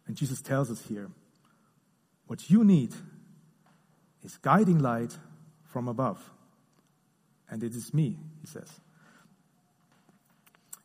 And 0.06 0.16
Jesus 0.16 0.40
tells 0.40 0.70
us 0.70 0.82
here 0.86 1.10
what 2.26 2.50
you 2.50 2.64
need 2.64 2.94
is 4.22 4.36
guiding 4.38 4.78
light 4.78 5.16
from 5.76 5.88
above. 5.88 6.18
And 7.50 7.62
it 7.62 7.74
is 7.74 7.92
me, 7.92 8.16
he 8.40 8.46
says. 8.46 8.80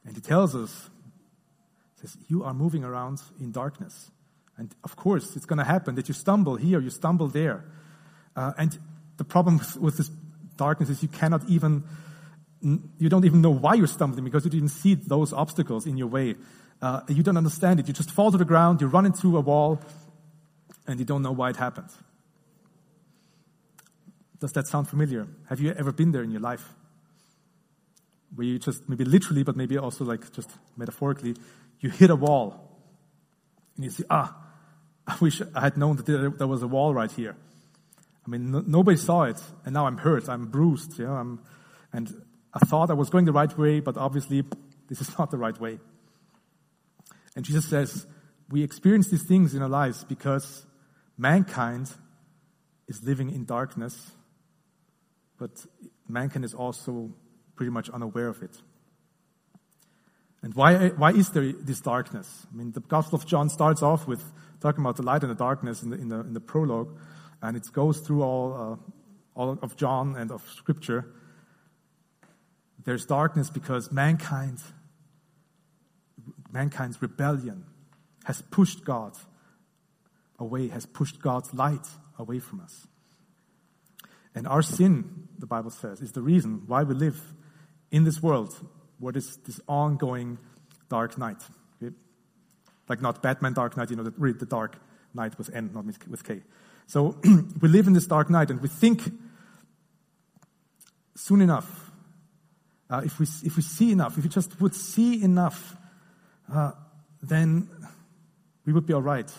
And 0.04 0.14
he 0.16 0.20
tells 0.20 0.54
us, 0.54 0.90
says, 2.02 2.18
you 2.28 2.44
are 2.44 2.54
moving 2.54 2.84
around 2.84 3.22
in 3.40 3.54
darkness. 3.54 4.12
And 4.58 4.76
of 4.84 4.98
course, 4.98 5.38
it's 5.38 5.46
going 5.46 5.60
to 5.60 5.64
happen 5.64 5.96
that 5.96 6.10
you 6.10 6.14
stumble 6.14 6.58
here, 6.58 6.82
you 6.82 6.90
stumble 6.90 7.30
there. 7.30 7.64
Uh, 8.36 8.52
and 8.58 8.78
the 9.16 9.24
problem 9.24 9.62
with 9.80 9.96
this 9.96 10.10
darkness 10.58 10.90
is 10.90 11.02
you 11.02 11.08
cannot 11.08 11.48
even, 11.48 11.86
you 12.62 13.08
don't 13.08 13.24
even 13.24 13.40
know 13.40 13.56
why 13.64 13.76
you're 13.76 13.88
stumbling 13.88 14.26
because 14.26 14.44
you 14.44 14.52
didn't 14.52 14.76
see 14.84 14.96
those 14.96 15.32
obstacles 15.32 15.88
in 15.88 15.96
your 15.96 16.08
way. 16.08 16.36
Uh, 16.82 17.00
you 17.08 17.24
don't 17.24 17.38
understand 17.38 17.80
it. 17.80 17.88
You 17.88 17.94
just 17.94 18.12
fall 18.12 18.30
to 18.30 18.38
the 18.38 18.44
ground, 18.44 18.82
you 18.82 18.88
run 18.88 19.06
into 19.06 19.38
a 19.38 19.40
wall, 19.40 19.80
and 20.86 21.00
you 21.00 21.06
don't 21.06 21.22
know 21.22 21.32
why 21.32 21.52
it 21.52 21.56
happened. 21.56 21.92
Does 24.42 24.52
that 24.54 24.68
sound 24.68 24.90
familiar? 24.90 25.28
Have 25.50 25.62
you 25.62 25.72
ever 25.72 25.92
been 25.92 26.12
there 26.12 26.24
in 26.24 26.32
your 26.32 26.42
life? 26.42 26.74
Where 28.36 28.48
you 28.48 28.58
just, 28.60 28.90
maybe 28.90 29.06
literally, 29.06 29.44
but 29.44 29.56
maybe 29.56 29.78
also 29.78 30.04
like 30.04 30.34
just 30.34 30.50
metaphorically, 30.76 31.36
you 31.80 31.92
hit 31.92 32.10
a 32.10 32.16
wall 32.16 32.68
and 33.76 33.86
you 33.86 33.92
see, 33.92 34.04
ah, 34.10 34.36
I 35.06 35.16
wish 35.22 35.42
I 35.56 35.62
had 35.62 35.78
known 35.78 35.98
that 35.98 36.06
there, 36.08 36.48
was 36.48 36.64
a 36.64 36.68
wall 36.68 36.94
right 36.94 37.12
here. 37.12 37.36
I 38.26 38.30
mean, 38.30 38.52
no, 38.52 38.64
nobody 38.66 38.98
saw 38.98 39.24
it, 39.24 39.42
and 39.66 39.74
now 39.74 39.88
I'm 39.88 39.98
hurt, 39.98 40.28
I'm 40.28 40.48
bruised, 40.48 41.00
yeah, 41.00 41.12
I'm, 41.12 41.40
and 41.94 42.24
I 42.54 42.60
thought 42.60 42.90
I 42.90 42.94
was 42.94 43.10
going 43.10 43.26
the 43.26 43.32
right 43.32 43.56
way, 43.58 43.80
but 43.80 43.98
obviously 43.98 44.44
this 44.88 45.02
is 45.02 45.18
not 45.20 45.32
the 45.32 45.38
right 45.38 45.60
way. 45.60 45.80
And 47.36 47.46
Jesus 47.46 47.68
says, 47.70 48.08
we 48.50 48.64
experience 48.64 49.10
these 49.10 49.24
things 49.24 49.54
in 49.54 49.62
our 49.62 49.70
lives 49.70 50.04
because 50.04 50.66
mankind 51.18 51.92
is 52.88 53.04
living 53.04 53.30
in 53.30 53.46
darkness, 53.46 54.12
but 55.42 55.66
mankind 56.08 56.46
is 56.46 56.54
also 56.54 57.12
pretty 57.56 57.72
much 57.72 57.90
unaware 57.90 58.28
of 58.28 58.44
it. 58.44 58.62
And 60.44 60.54
why, 60.54 60.90
why 60.90 61.14
is 61.14 61.30
there 61.30 61.52
this 61.52 61.82
darkness? 61.82 62.46
I 62.54 62.56
mean, 62.56 62.74
the 62.74 62.80
Gospel 62.80 63.18
of 63.18 63.26
John 63.26 63.50
starts 63.50 63.82
off 63.82 64.08
with 64.08 64.24
talking 64.60 64.82
about 64.82 64.98
the 64.98 65.02
light 65.02 65.24
and 65.24 65.32
the 65.32 65.36
darkness 65.36 65.82
in 65.82 65.90
the, 65.90 65.98
in 65.98 66.10
the, 66.10 66.20
in 66.20 66.34
the 66.34 66.40
prologue, 66.40 66.96
and 67.42 67.58
it 67.58 67.68
goes 67.74 68.02
through 68.02 68.22
all, 68.22 68.54
uh, 68.54 69.40
all 69.40 69.58
of 69.64 69.76
John 69.76 70.16
and 70.16 70.32
of 70.32 70.48
Scripture. 70.56 71.12
There's 72.84 73.08
darkness 73.08 73.50
because 73.50 73.92
mankind, 73.92 74.60
mankind's 76.52 77.02
rebellion 77.02 77.66
has 78.26 78.44
pushed 78.44 78.86
God 78.86 79.14
away, 80.38 80.68
has 80.68 80.86
pushed 80.86 81.20
God's 81.20 81.52
light 81.52 81.88
away 82.20 82.38
from 82.38 82.60
us. 82.60 82.86
And 84.34 84.48
our 84.48 84.62
sin, 84.62 85.28
the 85.40 85.46
Bible 85.46 85.72
says, 85.72 86.02
is 86.02 86.14
the 86.14 86.22
reason 86.22 86.64
why 86.68 86.84
we 86.84 86.94
live 86.94 87.22
in 87.92 88.04
this 88.04 88.22
world 88.22 88.56
where 89.00 89.12
this, 89.12 89.36
this 89.38 89.60
ongoing 89.68 90.38
dark 90.90 91.18
night. 91.18 91.42
Okay? 91.82 91.94
Like 92.88 93.02
not 93.02 93.22
Batman 93.22 93.54
Dark 93.54 93.76
Knight, 93.76 93.90
you 93.90 93.96
know, 93.96 94.04
the, 94.04 94.34
the 94.34 94.46
dark 94.46 94.78
night 95.14 95.38
with 95.38 95.54
N, 95.54 95.72
not 95.74 95.86
with 95.86 96.24
K. 96.24 96.42
So 96.88 97.18
we 97.62 97.68
live 97.68 97.88
in 97.88 97.94
this 97.94 98.06
dark 98.06 98.30
night 98.30 98.50
and 98.50 98.62
we 98.62 98.68
think 98.68 99.02
soon 101.16 101.42
enough, 101.42 101.92
uh, 102.90 103.02
if, 103.06 103.20
we, 103.20 103.26
if 103.44 103.56
we 103.56 103.62
see 103.62 103.92
enough, 103.92 104.18
if 104.18 104.24
we 104.24 104.30
just 104.30 104.60
would 104.62 104.76
see 104.76 105.22
enough, 105.24 105.76
uh, 106.54 106.72
then 107.22 107.70
we 108.66 108.74
would 108.74 108.86
be 108.86 108.94
all 108.94 109.02
right. 109.02 109.32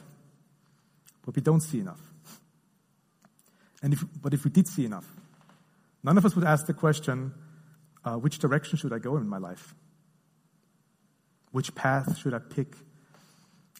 But 1.24 1.36
we 1.36 1.42
don't 1.42 1.60
see 1.60 1.80
enough. 1.80 2.00
And 3.82 3.92
if, 3.92 4.04
but 4.20 4.32
if 4.32 4.44
we 4.44 4.50
did 4.50 4.68
see 4.68 4.84
enough, 4.84 5.06
none 6.02 6.16
of 6.16 6.24
us 6.24 6.36
would 6.36 6.44
ask 6.44 6.66
the 6.66 6.74
question, 6.74 7.34
uh, 8.04 8.14
which 8.16 8.38
direction 8.38 8.78
should 8.78 8.92
I 8.92 8.98
go 8.98 9.16
in 9.16 9.28
my 9.28 9.38
life? 9.38 9.74
Which 11.50 11.74
path 11.74 12.16
should 12.18 12.34
I 12.34 12.38
pick? 12.38 12.76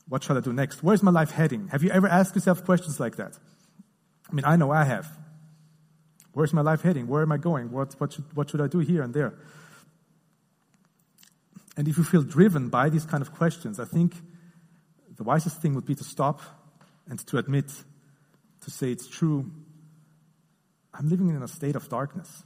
What 0.09 0.25
shall 0.25 0.37
I 0.37 0.41
do 0.41 0.53
next? 0.53 0.83
Where's 0.83 1.03
my 1.03 1.11
life 1.11 1.31
heading? 1.31 1.69
Have 1.69 1.83
you 1.83 1.91
ever 1.91 2.09
asked 2.09 2.35
yourself 2.35 2.65
questions 2.65 3.01
like 3.01 3.17
that? 3.17 3.39
I 4.31 4.35
mean, 4.35 4.45
I 4.45 4.57
know 4.57 4.71
I 4.71 4.85
have. 4.85 5.09
Where's 6.33 6.53
my 6.53 6.63
life 6.63 6.83
heading? 6.83 7.07
Where 7.07 7.23
am 7.23 7.33
I 7.33 7.37
going? 7.37 7.71
What, 7.71 7.95
what, 7.99 8.13
should, 8.13 8.25
what 8.35 8.51
should 8.51 8.61
I 8.61 8.67
do 8.67 8.79
here 8.79 9.03
and 9.03 9.15
there? 9.15 9.35
And 11.77 11.89
if 11.89 11.97
you 11.97 12.05
feel 12.05 12.23
driven 12.23 12.69
by 12.69 12.89
these 12.89 13.07
kind 13.07 13.23
of 13.23 13.35
questions, 13.35 13.79
I 13.79 13.85
think 13.85 14.15
the 15.17 15.25
wisest 15.25 15.61
thing 15.61 15.75
would 15.75 15.87
be 15.87 15.95
to 15.95 16.05
stop 16.05 16.41
and 17.09 17.19
to 17.27 17.39
admit, 17.39 17.71
to 18.63 18.71
say 18.71 18.91
it's 18.91 19.09
true. 19.09 19.51
I'm 20.95 21.09
living 21.09 21.29
in 21.29 21.43
a 21.43 21.49
state 21.49 21.77
of 21.77 21.89
darkness. 21.89 22.45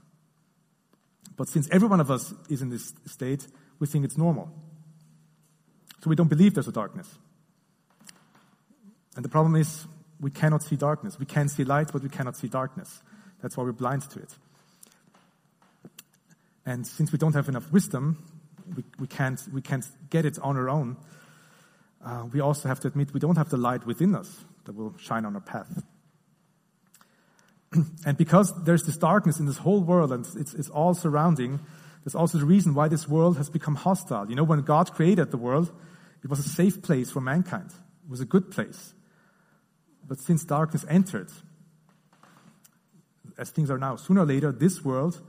But 1.37 1.49
since 1.49 1.69
every 1.71 1.89
one 1.89 2.01
of 2.01 2.11
us 2.11 2.33
is 2.49 2.63
in 2.63 2.71
this 2.71 2.95
state, 3.07 3.47
we 3.79 3.87
think 3.87 4.05
it's 4.05 4.17
normal. 4.17 4.51
So 6.03 6.09
we 6.11 6.17
don't 6.17 6.29
believe 6.29 6.55
there's 6.55 6.69
a 6.69 6.73
darkness. 6.73 7.19
And 9.17 9.25
the 9.25 9.29
problem 9.29 9.57
is, 9.57 9.87
we 10.21 10.31
cannot 10.31 10.63
see 10.63 10.77
darkness. 10.77 11.19
We 11.19 11.27
can 11.27 11.49
see 11.49 11.65
light, 11.65 11.91
but 11.93 12.03
we 12.03 12.09
cannot 12.09 12.37
see 12.37 12.49
darkness. 12.49 13.03
That's 13.43 13.57
why 13.57 13.65
we're 13.65 13.73
blind 13.73 14.03
to 14.11 14.21
it. 14.21 14.35
And 16.65 16.87
since 16.87 17.13
we 17.13 17.19
don't 17.19 17.35
have 17.35 17.49
enough 17.49 17.71
wisdom, 17.71 18.25
we, 18.75 18.83
we, 18.99 19.07
can't, 19.07 19.41
we 19.53 19.61
can't 19.61 19.87
get 20.11 20.25
it 20.25 20.39
on 20.41 20.57
our 20.57 20.69
own. 20.69 20.97
Uh, 22.05 22.25
we 22.33 22.41
also 22.41 22.69
have 22.69 22.81
to 22.81 22.89
admit 22.89 23.13
we 23.13 23.21
don't 23.21 23.37
have 23.37 23.51
the 23.51 23.57
light 23.57 23.87
within 23.87 24.15
us 24.15 24.45
that 24.65 24.75
will 24.75 24.95
shine 24.99 25.25
on 25.25 25.35
our 25.35 25.41
path. 25.41 25.83
And 28.05 28.17
because 28.17 28.53
there's 28.65 28.85
this 28.85 28.97
darkness 28.97 29.39
in 29.39 29.47
this 29.47 29.59
whole 29.59 29.83
world 29.83 30.13
and 30.13 30.27
it's, 30.37 30.55
it's 30.55 30.69
all 30.69 30.95
surrounding, 30.95 31.61
there's 32.05 32.15
also 32.15 32.39
the 32.39 32.45
reason 32.45 32.75
why 32.75 32.89
this 32.89 33.09
world 33.09 33.37
has 33.37 33.51
become 33.51 33.75
hostile. 33.75 34.29
You 34.29 34.37
know, 34.37 34.45
when 34.45 34.63
God 34.63 34.93
created 34.93 35.31
the 35.31 35.37
world, 35.37 35.73
it 36.23 36.31
was 36.31 36.39
a 36.39 36.49
safe 36.49 36.83
place 36.83 37.11
for 37.11 37.21
mankind. 37.21 37.71
It 37.71 38.11
was 38.11 38.21
a 38.21 38.25
good 38.25 38.51
place. 38.51 38.95
But 40.07 40.21
since 40.21 40.45
darkness 40.45 40.85
entered, 40.89 41.31
as 43.39 43.51
things 43.51 43.71
are 43.71 43.79
now, 43.79 43.97
sooner 43.97 44.23
or 44.23 44.27
later, 44.27 44.53
this 44.53 44.85
world 44.85 45.21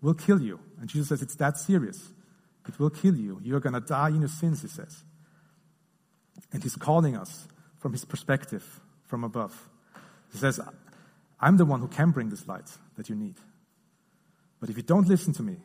will 0.00 0.14
kill 0.14 0.40
you. 0.40 0.60
And 0.80 0.88
Jesus 0.88 1.08
says 1.08 1.22
it's 1.22 1.34
that 1.36 1.58
serious. 1.58 2.12
It 2.68 2.78
will 2.78 2.90
kill 2.90 3.16
you. 3.16 3.40
You're 3.42 3.60
going 3.60 3.74
to 3.74 3.80
die 3.80 4.08
in 4.08 4.20
your 4.20 4.28
sins, 4.28 4.62
he 4.62 4.68
says. 4.68 5.02
And 6.52 6.62
he's 6.62 6.76
calling 6.76 7.16
us 7.16 7.46
from 7.78 7.92
his 7.92 8.04
perspective, 8.04 8.80
from 9.06 9.24
above. 9.24 9.68
He 10.30 10.38
says, 10.38 10.60
I'm 11.42 11.56
the 11.56 11.64
one 11.64 11.80
who 11.80 11.88
can 11.88 12.10
bring 12.12 12.30
this 12.30 12.46
light 12.46 12.70
that 12.96 13.08
you 13.08 13.16
need. 13.16 13.34
But 14.60 14.70
if 14.70 14.76
you 14.76 14.84
don't 14.84 15.08
listen 15.08 15.32
to 15.34 15.42
me, 15.42 15.56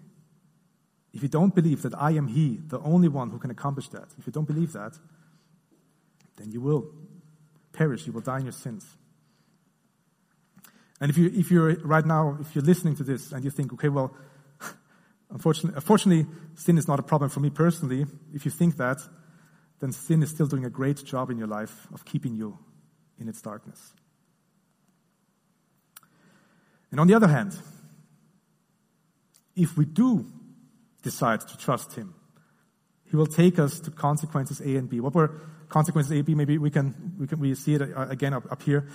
if 1.14 1.22
you 1.22 1.30
don't 1.30 1.54
believe 1.54 1.84
that 1.84 1.94
I 1.96 2.12
am 2.12 2.28
He, 2.28 2.60
the 2.68 2.80
only 2.80 3.08
one 3.08 3.30
who 3.30 3.38
can 3.38 3.52
accomplish 3.52 3.88
that, 3.90 4.08
if 4.18 4.26
you 4.26 4.34
don't 4.34 4.48
believe 4.48 4.74
that, 4.74 4.98
then 6.36 6.52
you 6.52 6.62
will 6.62 6.92
perish. 7.74 8.08
You 8.08 8.14
will 8.14 8.22
die 8.22 8.40
in 8.40 8.46
your 8.46 8.54
sins. 8.54 8.98
And 11.00 11.12
if 11.12 11.18
you 11.18 11.32
if 11.34 11.52
you're 11.52 11.76
right 11.78 12.06
now, 12.06 12.38
if 12.42 12.56
you're 12.56 12.64
listening 12.64 12.96
to 12.96 13.04
this 13.04 13.32
and 13.32 13.44
you 13.44 13.52
think, 13.52 13.72
okay, 13.74 13.90
well, 13.90 14.16
unfortunately, 15.30 15.76
unfortunately, 15.76 16.26
sin 16.56 16.78
is 16.78 16.88
not 16.88 17.00
a 17.00 17.04
problem 17.04 17.30
for 17.30 17.40
me 17.40 17.52
personally. 17.52 18.06
If 18.34 18.46
you 18.46 18.52
think 18.52 18.78
that, 18.78 18.98
then 19.80 19.92
sin 19.92 20.24
is 20.24 20.32
still 20.32 20.48
doing 20.48 20.66
a 20.66 20.72
great 20.72 21.04
job 21.04 21.30
in 21.30 21.38
your 21.38 21.48
life 21.48 21.88
of 21.94 22.04
keeping 22.04 22.36
you 22.36 22.58
in 23.20 23.30
its 23.30 23.42
darkness. 23.42 23.94
And 26.92 27.00
on 27.00 27.08
the 27.08 27.14
other 27.14 27.28
hand, 27.28 27.58
if 29.56 29.78
we 29.78 29.86
do 29.86 30.26
decide 31.02 31.42
to 31.42 31.58
trust 31.58 31.94
Him, 31.94 32.14
He 33.10 33.16
will 33.16 33.28
take 33.28 33.60
us 33.60 33.80
to 33.82 33.92
consequences 33.92 34.62
A 34.62 34.76
and 34.76 34.90
B. 34.90 35.00
What 35.00 35.16
were 35.16 35.42
consequences 35.70 36.12
A 36.12 36.16
and 36.16 36.26
B? 36.26 36.36
Maybe 36.36 36.58
we 36.58 36.70
can, 36.70 37.16
we 37.20 37.28
can 37.28 37.40
we 37.40 37.56
see 37.56 37.76
it 37.76 37.82
uh, 37.82 38.08
again 38.10 38.34
up, 38.34 38.52
up 38.52 38.62
here. 38.64 38.88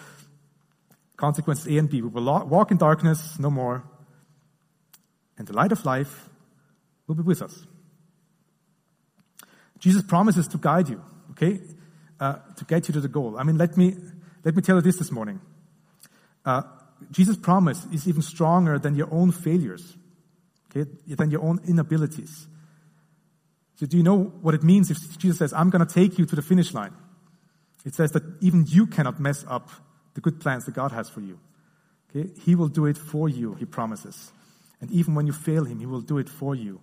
Consequences 1.16 1.66
A 1.66 1.78
and 1.78 1.90
B. 1.90 2.00
We 2.00 2.08
will 2.08 2.46
walk 2.46 2.70
in 2.70 2.78
darkness 2.78 3.38
no 3.38 3.50
more, 3.50 3.84
and 5.36 5.46
the 5.46 5.52
light 5.52 5.72
of 5.72 5.84
life 5.84 6.28
will 7.06 7.14
be 7.14 7.22
with 7.22 7.42
us. 7.42 7.66
Jesus 9.78 10.02
promises 10.02 10.46
to 10.48 10.58
guide 10.58 10.88
you, 10.88 11.02
okay, 11.32 11.60
uh, 12.20 12.36
to 12.56 12.64
get 12.64 12.88
you 12.88 12.94
to 12.94 13.00
the 13.00 13.08
goal. 13.08 13.36
I 13.36 13.42
mean, 13.42 13.58
let 13.58 13.76
me 13.76 13.96
let 14.44 14.54
me 14.54 14.62
tell 14.62 14.76
you 14.76 14.82
this 14.82 14.96
this 14.96 15.10
morning. 15.10 15.40
Uh, 16.44 16.62
Jesus' 17.10 17.36
promise 17.36 17.86
is 17.92 18.06
even 18.06 18.22
stronger 18.22 18.78
than 18.78 18.94
your 18.94 19.12
own 19.12 19.32
failures, 19.32 19.96
okay, 20.70 20.90
than 21.06 21.30
your 21.30 21.42
own 21.42 21.60
inabilities. 21.66 22.46
So 23.76 23.86
do 23.86 23.96
you 23.96 24.02
know 24.02 24.32
what 24.42 24.54
it 24.54 24.62
means 24.62 24.90
if 24.90 25.18
Jesus 25.18 25.38
says, 25.38 25.52
I'm 25.52 25.70
going 25.70 25.84
to 25.84 25.92
take 25.92 26.18
you 26.18 26.26
to 26.26 26.36
the 26.36 26.42
finish 26.42 26.72
line? 26.72 26.92
It 27.84 27.94
says 27.94 28.12
that 28.12 28.22
even 28.40 28.64
you 28.68 28.86
cannot 28.86 29.18
mess 29.18 29.44
up 29.48 29.70
the 30.14 30.20
good 30.20 30.40
plans 30.40 30.66
that 30.66 30.74
God 30.74 30.92
has 30.92 31.08
for 31.08 31.20
you. 31.20 31.38
Okay? 32.10 32.30
He 32.42 32.54
will 32.54 32.68
do 32.68 32.86
it 32.86 32.96
for 32.96 33.28
you, 33.28 33.54
he 33.54 33.64
promises. 33.64 34.30
And 34.80 34.90
even 34.90 35.14
when 35.14 35.26
you 35.26 35.32
fail 35.32 35.64
him, 35.64 35.80
he 35.80 35.86
will 35.86 36.00
do 36.00 36.18
it 36.18 36.28
for 36.28 36.54
you. 36.54 36.80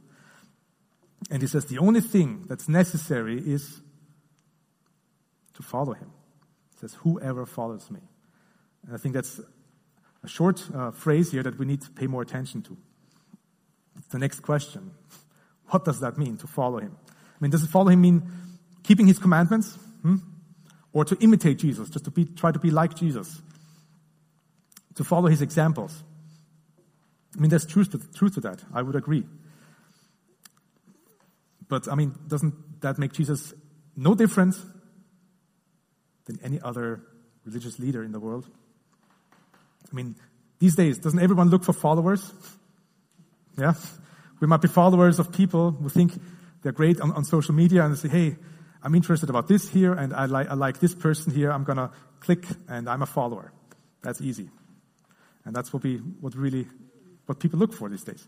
And 1.29 1.41
he 1.41 1.47
says 1.47 1.65
the 1.65 1.79
only 1.79 2.01
thing 2.01 2.45
that's 2.47 2.67
necessary 2.67 3.37
is 3.37 3.81
to 5.53 5.63
follow 5.63 5.93
him. 5.93 6.11
He 6.73 6.79
says, 6.79 6.95
whoever 6.95 7.45
follows 7.45 7.91
me. 7.91 7.99
And 8.85 8.95
I 8.95 8.97
think 8.97 9.13
that's 9.13 9.39
a 10.23 10.27
short 10.27 10.63
uh, 10.73 10.91
phrase 10.91 11.31
here 11.31 11.43
that 11.43 11.57
we 11.57 11.65
need 11.65 11.81
to 11.81 11.91
pay 11.91 12.07
more 12.07 12.21
attention 12.21 12.61
to. 12.63 12.77
The 14.11 14.19
next 14.19 14.41
question 14.41 14.91
What 15.67 15.85
does 15.85 15.99
that 15.99 16.17
mean 16.17 16.37
to 16.37 16.47
follow 16.47 16.79
him? 16.79 16.95
I 17.07 17.37
mean, 17.39 17.51
does 17.51 17.65
follow 17.67 17.89
him 17.89 18.01
mean 18.01 18.23
keeping 18.83 19.07
his 19.07 19.19
commandments? 19.19 19.77
Hmm? 20.01 20.17
Or 20.91 21.05
to 21.05 21.15
imitate 21.19 21.59
Jesus, 21.59 21.89
just 21.89 22.05
to 22.05 22.11
be, 22.11 22.25
try 22.25 22.51
to 22.51 22.59
be 22.59 22.71
like 22.71 22.95
Jesus? 22.95 23.41
To 24.95 25.03
follow 25.03 25.27
his 25.27 25.41
examples? 25.41 26.03
I 27.37 27.39
mean, 27.39 27.49
there's 27.49 27.65
truth 27.65 27.91
to, 27.91 27.99
truth 28.17 28.33
to 28.35 28.41
that. 28.41 28.63
I 28.73 28.81
would 28.81 28.95
agree. 28.95 29.23
But, 31.67 31.87
I 31.87 31.95
mean, 31.95 32.15
doesn't 32.27 32.81
that 32.81 32.97
make 32.97 33.13
Jesus 33.13 33.53
no 33.95 34.15
different 34.15 34.55
than 36.25 36.39
any 36.43 36.59
other 36.59 37.03
religious 37.45 37.77
leader 37.77 38.03
in 38.03 38.11
the 38.11 38.19
world? 38.19 38.49
I 39.91 39.95
mean, 39.95 40.15
these 40.59 40.75
days, 40.75 40.99
doesn't 40.99 41.19
everyone 41.19 41.49
look 41.49 41.63
for 41.63 41.73
followers? 41.73 42.33
Yeah? 43.57 43.73
We 44.39 44.47
might 44.47 44.61
be 44.61 44.67
followers 44.67 45.19
of 45.19 45.31
people 45.31 45.71
who 45.71 45.89
think 45.89 46.13
they're 46.61 46.71
great 46.71 46.99
on, 47.01 47.11
on 47.11 47.23
social 47.23 47.53
media 47.53 47.85
and 47.85 47.97
say, 47.97 48.09
hey, 48.09 48.37
I'm 48.81 48.95
interested 48.95 49.29
about 49.29 49.47
this 49.47 49.67
here 49.69 49.93
and 49.93 50.13
I 50.13 50.25
like, 50.25 50.49
I 50.49 50.53
like 50.53 50.79
this 50.79 50.95
person 50.95 51.33
here. 51.33 51.51
I'm 51.51 51.63
gonna 51.63 51.91
click 52.19 52.45
and 52.67 52.89
I'm 52.89 53.01
a 53.01 53.05
follower. 53.05 53.51
That's 54.01 54.21
easy. 54.21 54.49
And 55.45 55.55
that's 55.55 55.73
what 55.73 55.83
we, 55.83 55.97
what 55.97 56.35
really, 56.35 56.67
what 57.25 57.39
people 57.39 57.59
look 57.59 57.73
for 57.73 57.89
these 57.89 58.03
days. 58.03 58.27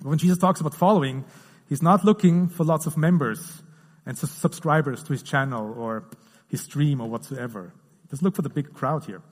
When 0.00 0.18
Jesus 0.18 0.38
talks 0.38 0.60
about 0.60 0.74
following, 0.74 1.24
he's 1.68 1.82
not 1.82 2.04
looking 2.04 2.48
for 2.48 2.64
lots 2.64 2.86
of 2.86 2.96
members 2.96 3.62
and 4.06 4.18
subscribers 4.18 5.02
to 5.04 5.12
his 5.12 5.22
channel 5.22 5.74
or 5.76 6.08
his 6.48 6.62
stream 6.62 7.00
or 7.00 7.08
whatsoever. 7.08 7.72
Just 8.10 8.22
look 8.22 8.34
for 8.34 8.42
the 8.42 8.50
big 8.50 8.74
crowd 8.74 9.04
here. 9.04 9.22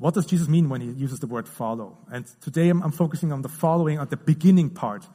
What 0.00 0.14
does 0.14 0.24
Jesus 0.24 0.48
mean 0.48 0.70
when 0.70 0.80
he 0.80 0.88
uses 0.92 1.20
the 1.20 1.26
word 1.26 1.46
follow? 1.46 1.98
And 2.10 2.24
today 2.40 2.70
I'm, 2.70 2.82
I'm 2.82 2.90
focusing 2.90 3.32
on 3.32 3.42
the 3.42 3.50
following, 3.50 3.98
on 3.98 4.08
the 4.08 4.16
beginning 4.16 4.70
part 4.70 5.06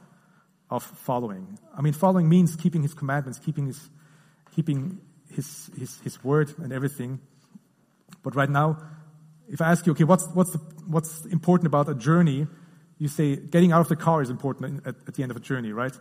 of 0.70 0.84
following. 0.84 1.58
I 1.76 1.82
mean, 1.82 1.92
following 1.92 2.28
means 2.28 2.54
keeping 2.54 2.82
his 2.82 2.94
commandments, 2.94 3.40
keeping 3.40 3.66
his, 3.66 3.90
keeping 4.54 5.00
his, 5.34 5.68
his, 5.76 5.98
his 6.02 6.22
word 6.22 6.54
and 6.58 6.72
everything. 6.72 7.18
But 8.22 8.36
right 8.36 8.48
now, 8.48 8.78
if 9.48 9.60
I 9.60 9.72
ask 9.72 9.84
you, 9.86 9.92
okay, 9.92 10.04
what's, 10.04 10.28
what's, 10.34 10.52
the, 10.52 10.58
what's 10.86 11.24
important 11.26 11.66
about 11.66 11.88
a 11.88 11.94
journey? 11.96 12.46
You 12.98 13.08
say 13.08 13.34
getting 13.34 13.72
out 13.72 13.80
of 13.80 13.88
the 13.88 13.96
car 13.96 14.22
is 14.22 14.30
important 14.30 14.86
at, 14.86 14.94
at 15.08 15.14
the 15.14 15.22
end 15.24 15.32
of 15.32 15.36
a 15.36 15.40
journey, 15.40 15.72
right? 15.72 15.98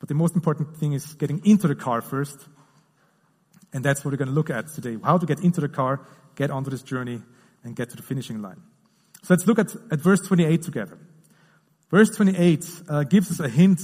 But 0.00 0.10
the 0.10 0.14
most 0.14 0.34
important 0.34 0.76
thing 0.76 0.92
is 0.92 1.14
getting 1.14 1.40
into 1.46 1.66
the 1.66 1.74
car 1.74 2.02
first. 2.02 2.36
And 3.72 3.82
that's 3.82 4.04
what 4.04 4.10
we're 4.10 4.18
going 4.18 4.28
to 4.28 4.34
look 4.34 4.50
at 4.50 4.68
today. 4.68 4.98
How 5.02 5.16
to 5.16 5.24
get 5.24 5.40
into 5.40 5.62
the 5.62 5.68
car, 5.70 6.06
get 6.34 6.50
onto 6.50 6.68
this 6.68 6.82
journey, 6.82 7.22
and 7.64 7.76
get 7.76 7.90
to 7.90 7.96
the 7.96 8.02
finishing 8.02 8.42
line. 8.42 8.60
So 9.22 9.34
let's 9.34 9.46
look 9.46 9.58
at, 9.58 9.74
at 9.90 10.00
verse 10.00 10.20
28 10.20 10.62
together. 10.62 10.98
Verse 11.90 12.10
28 12.10 12.66
uh, 12.88 13.04
gives 13.04 13.30
us 13.30 13.40
a 13.40 13.48
hint 13.48 13.80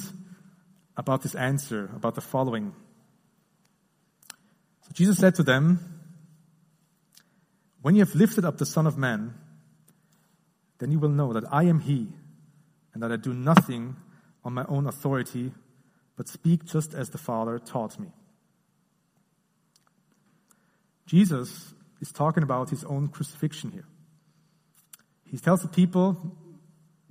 about 0.96 1.22
this 1.22 1.34
answer, 1.34 1.90
about 1.94 2.14
the 2.14 2.20
following. 2.20 2.74
So 4.82 4.90
Jesus 4.92 5.18
said 5.18 5.34
to 5.36 5.42
them, 5.42 6.00
When 7.82 7.94
you 7.94 8.00
have 8.04 8.14
lifted 8.14 8.44
up 8.44 8.58
the 8.58 8.66
Son 8.66 8.86
of 8.86 8.98
Man, 8.98 9.34
then 10.78 10.90
you 10.90 10.98
will 10.98 11.08
know 11.08 11.32
that 11.32 11.44
I 11.52 11.64
am 11.64 11.80
He, 11.80 12.08
and 12.94 13.02
that 13.02 13.12
I 13.12 13.16
do 13.16 13.32
nothing 13.32 13.96
on 14.44 14.54
my 14.54 14.64
own 14.68 14.86
authority, 14.86 15.52
but 16.16 16.28
speak 16.28 16.64
just 16.64 16.94
as 16.94 17.10
the 17.10 17.18
Father 17.18 17.58
taught 17.58 17.98
me. 18.00 18.08
Jesus 21.06 21.74
is 22.00 22.12
talking 22.12 22.42
about 22.42 22.70
his 22.70 22.84
own 22.84 23.08
crucifixion 23.08 23.70
here. 23.70 23.86
He 25.30 25.38
tells 25.38 25.62
the 25.62 25.68
people, 25.68 26.14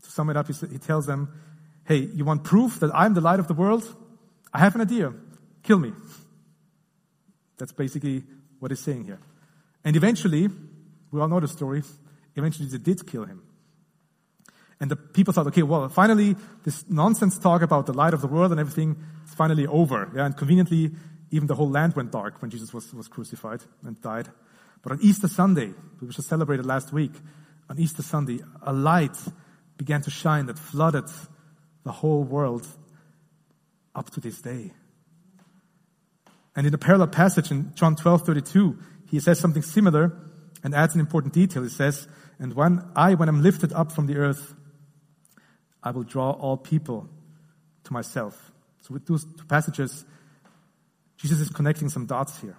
to 0.03 0.09
sum 0.09 0.29
it 0.29 0.37
up, 0.37 0.47
he 0.47 0.77
tells 0.79 1.05
them, 1.05 1.29
Hey, 1.85 2.09
you 2.13 2.25
want 2.25 2.43
proof 2.43 2.79
that 2.81 2.93
I'm 2.93 3.13
the 3.13 3.21
light 3.21 3.39
of 3.39 3.47
the 3.47 3.53
world? 3.53 3.95
I 4.53 4.59
have 4.59 4.75
an 4.75 4.81
idea. 4.81 5.13
Kill 5.63 5.79
me. 5.79 5.93
That's 7.57 7.71
basically 7.71 8.23
what 8.59 8.71
he's 8.71 8.81
saying 8.81 9.05
here. 9.05 9.19
And 9.85 9.95
eventually, 9.95 10.49
we 11.11 11.21
all 11.21 11.27
know 11.27 11.39
the 11.39 11.47
story, 11.47 11.83
eventually 12.35 12.67
they 12.67 12.77
did 12.77 13.07
kill 13.07 13.25
him. 13.25 13.41
And 14.79 14.91
the 14.91 14.95
people 14.95 15.33
thought, 15.33 15.47
okay, 15.47 15.63
well, 15.63 15.89
finally, 15.89 16.35
this 16.63 16.85
nonsense 16.87 17.39
talk 17.39 17.61
about 17.61 17.87
the 17.87 17.93
light 17.93 18.13
of 18.13 18.21
the 18.21 18.27
world 18.27 18.51
and 18.51 18.59
everything 18.59 18.95
is 19.25 19.33
finally 19.33 19.65
over. 19.65 20.11
Yeah, 20.15 20.25
and 20.25 20.37
conveniently, 20.37 20.91
even 21.31 21.47
the 21.47 21.55
whole 21.55 21.69
land 21.69 21.95
went 21.95 22.11
dark 22.11 22.41
when 22.41 22.51
Jesus 22.51 22.73
was, 22.73 22.93
was 22.93 23.07
crucified 23.07 23.61
and 23.83 23.99
died. 24.01 24.29
But 24.81 24.93
on 24.93 24.99
Easter 25.01 25.27
Sunday, 25.27 25.73
which 25.99 26.17
was 26.17 26.25
celebrated 26.25 26.65
last 26.65 26.93
week, 26.93 27.13
on 27.69 27.79
Easter 27.79 28.01
Sunday, 28.01 28.39
a 28.61 28.73
light 28.73 29.17
began 29.77 30.01
to 30.01 30.09
shine 30.09 30.45
that 30.47 30.57
flooded 30.57 31.05
the 31.83 31.91
whole 31.91 32.23
world 32.23 32.67
up 33.95 34.09
to 34.11 34.19
this 34.19 34.41
day. 34.41 34.71
And 36.55 36.65
in 36.65 36.73
a 36.73 36.77
parallel 36.77 37.07
passage 37.07 37.51
in 37.51 37.73
John 37.75 37.95
12, 37.95 38.25
32, 38.25 38.77
he 39.09 39.19
says 39.19 39.39
something 39.39 39.61
similar 39.61 40.17
and 40.63 40.73
adds 40.73 40.95
an 40.95 40.99
important 40.99 41.33
detail. 41.33 41.63
He 41.63 41.69
says, 41.69 42.07
And 42.39 42.53
when 42.53 42.83
I, 42.95 43.13
when 43.13 43.29
I'm 43.29 43.43
lifted 43.43 43.73
up 43.73 43.91
from 43.91 44.07
the 44.07 44.17
earth, 44.17 44.53
I 45.83 45.91
will 45.91 46.03
draw 46.03 46.31
all 46.31 46.57
people 46.57 47.09
to 47.83 47.93
myself. 47.93 48.51
So 48.81 48.93
with 48.93 49.05
those 49.05 49.23
two 49.23 49.45
passages, 49.45 50.05
Jesus 51.17 51.39
is 51.39 51.49
connecting 51.49 51.89
some 51.89 52.05
dots 52.05 52.39
here. 52.41 52.57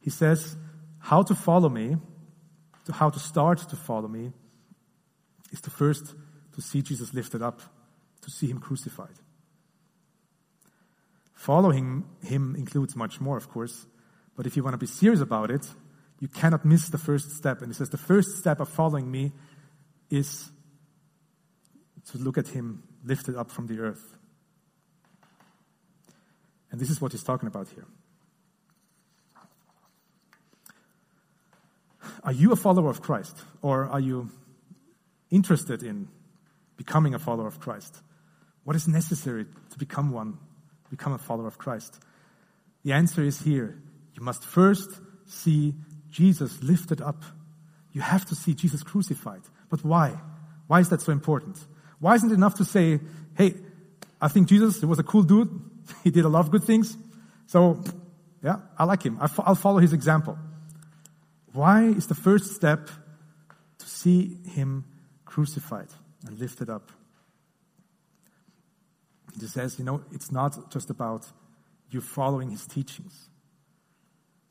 He 0.00 0.10
says, 0.10 0.56
how 0.98 1.22
to 1.22 1.34
follow 1.34 1.68
me, 1.68 1.96
to 2.86 2.92
how 2.92 3.10
to 3.10 3.18
start 3.18 3.58
to 3.58 3.76
follow 3.76 4.08
me, 4.08 4.32
is 5.52 5.60
to 5.62 5.70
first 5.70 6.14
to 6.54 6.60
see 6.62 6.82
Jesus 6.82 7.14
lifted 7.14 7.42
up, 7.42 7.60
to 8.22 8.30
see 8.30 8.46
him 8.46 8.58
crucified. 8.58 9.16
Following 11.34 12.04
him 12.22 12.54
includes 12.56 12.94
much 12.96 13.20
more, 13.20 13.36
of 13.36 13.48
course, 13.48 13.86
but 14.36 14.46
if 14.46 14.56
you 14.56 14.62
want 14.62 14.74
to 14.74 14.78
be 14.78 14.86
serious 14.86 15.20
about 15.20 15.50
it, 15.50 15.66
you 16.18 16.28
cannot 16.28 16.64
miss 16.64 16.88
the 16.88 16.98
first 16.98 17.30
step. 17.32 17.62
And 17.62 17.68
he 17.68 17.74
says 17.74 17.88
the 17.88 17.98
first 17.98 18.36
step 18.36 18.60
of 18.60 18.68
following 18.68 19.10
me 19.10 19.32
is 20.10 20.50
to 22.10 22.18
look 22.18 22.36
at 22.36 22.48
him 22.48 22.82
lifted 23.04 23.36
up 23.36 23.50
from 23.50 23.66
the 23.66 23.80
earth. 23.80 24.16
And 26.70 26.80
this 26.80 26.90
is 26.90 27.00
what 27.00 27.12
he's 27.12 27.22
talking 27.22 27.46
about 27.46 27.68
here. 27.68 27.86
Are 32.22 32.32
you 32.32 32.52
a 32.52 32.56
follower 32.56 32.90
of 32.90 33.00
Christ? 33.00 33.36
Or 33.62 33.86
are 33.86 34.00
you 34.00 34.30
interested 35.30 35.82
in 35.82 36.08
becoming 36.76 37.14
a 37.14 37.18
follower 37.18 37.46
of 37.46 37.60
Christ? 37.60 37.96
What 38.64 38.76
is 38.76 38.86
necessary 38.86 39.46
to 39.70 39.78
become 39.78 40.10
one, 40.10 40.38
become 40.90 41.12
a 41.12 41.18
follower 41.18 41.46
of 41.46 41.58
Christ? 41.58 41.98
The 42.84 42.92
answer 42.92 43.22
is 43.22 43.40
here. 43.40 43.78
You 44.14 44.22
must 44.22 44.44
first 44.44 44.90
see 45.26 45.74
Jesus 46.10 46.62
lifted 46.62 47.00
up. 47.00 47.22
You 47.92 48.00
have 48.00 48.26
to 48.26 48.34
see 48.34 48.54
Jesus 48.54 48.82
crucified. 48.82 49.42
But 49.68 49.84
why? 49.84 50.18
Why 50.66 50.80
is 50.80 50.88
that 50.90 51.00
so 51.00 51.12
important? 51.12 51.58
Why 51.98 52.14
isn't 52.14 52.30
it 52.30 52.34
enough 52.34 52.56
to 52.56 52.64
say, 52.64 53.00
hey, 53.36 53.54
I 54.20 54.28
think 54.28 54.48
Jesus 54.48 54.82
was 54.82 54.98
a 54.98 55.02
cool 55.02 55.22
dude. 55.22 55.48
He 56.04 56.10
did 56.10 56.24
a 56.24 56.28
lot 56.28 56.40
of 56.40 56.52
good 56.52 56.62
things. 56.62 56.96
So, 57.46 57.82
yeah, 58.44 58.58
I 58.78 58.84
like 58.84 59.02
him. 59.02 59.18
I'll 59.20 59.56
follow 59.56 59.78
his 59.78 59.92
example. 59.92 60.38
Why 61.52 61.84
is 61.84 62.06
the 62.06 62.14
first 62.14 62.54
step 62.54 62.88
to 63.78 63.86
see 63.86 64.38
him 64.46 64.84
crucified 65.24 65.88
and 66.26 66.38
lifted 66.38 66.70
up? 66.70 66.92
He 69.38 69.46
says, 69.46 69.78
you 69.78 69.84
know, 69.84 70.02
it's 70.12 70.30
not 70.30 70.70
just 70.70 70.90
about 70.90 71.26
you 71.90 72.00
following 72.00 72.50
his 72.50 72.66
teachings. 72.66 73.28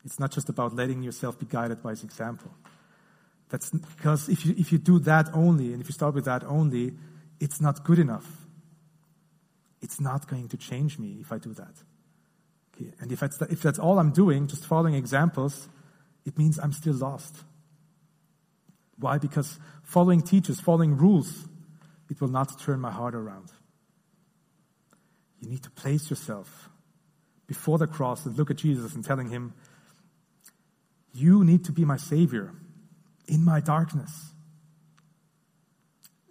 It's 0.04 0.18
not 0.18 0.30
just 0.30 0.48
about 0.48 0.74
letting 0.74 1.02
yourself 1.02 1.38
be 1.38 1.46
guided 1.46 1.82
by 1.82 1.90
his 1.90 2.04
example. 2.04 2.50
That's 3.50 3.70
because 3.70 4.28
if 4.28 4.46
you, 4.46 4.54
if 4.56 4.72
you 4.72 4.78
do 4.78 4.98
that 5.00 5.28
only, 5.34 5.72
and 5.72 5.82
if 5.82 5.88
you 5.88 5.92
start 5.92 6.14
with 6.14 6.24
that 6.24 6.44
only, 6.44 6.92
it's 7.40 7.60
not 7.60 7.84
good 7.84 7.98
enough. 7.98 8.26
It's 9.82 10.00
not 10.00 10.28
going 10.28 10.48
to 10.48 10.56
change 10.56 10.98
me 10.98 11.18
if 11.20 11.32
I 11.32 11.38
do 11.38 11.52
that. 11.54 11.74
Okay? 12.74 12.92
And 13.00 13.10
if 13.10 13.20
that's, 13.20 13.40
if 13.42 13.62
that's 13.62 13.78
all 13.78 13.98
I'm 13.98 14.12
doing, 14.12 14.46
just 14.46 14.64
following 14.66 14.94
examples, 14.94 15.68
it 16.24 16.38
means 16.38 16.58
I'm 16.58 16.72
still 16.72 16.94
lost. 16.94 17.36
Why? 18.98 19.18
Because 19.18 19.58
following 19.82 20.20
teachers, 20.22 20.60
following 20.60 20.96
rules, 20.96 21.48
it 22.10 22.20
will 22.20 22.28
not 22.28 22.60
turn 22.60 22.80
my 22.80 22.90
heart 22.90 23.14
around. 23.14 23.50
You 25.40 25.48
need 25.48 25.62
to 25.62 25.70
place 25.70 26.10
yourself 26.10 26.68
before 27.46 27.78
the 27.78 27.86
cross 27.86 28.26
and 28.26 28.36
look 28.36 28.50
at 28.50 28.56
Jesus 28.56 28.94
and 28.94 29.04
telling 29.04 29.30
him, 29.30 29.54
You 31.14 31.44
need 31.44 31.64
to 31.64 31.72
be 31.72 31.84
my 31.84 31.96
Savior 31.96 32.52
in 33.26 33.44
my 33.44 33.60
darkness. 33.60 34.32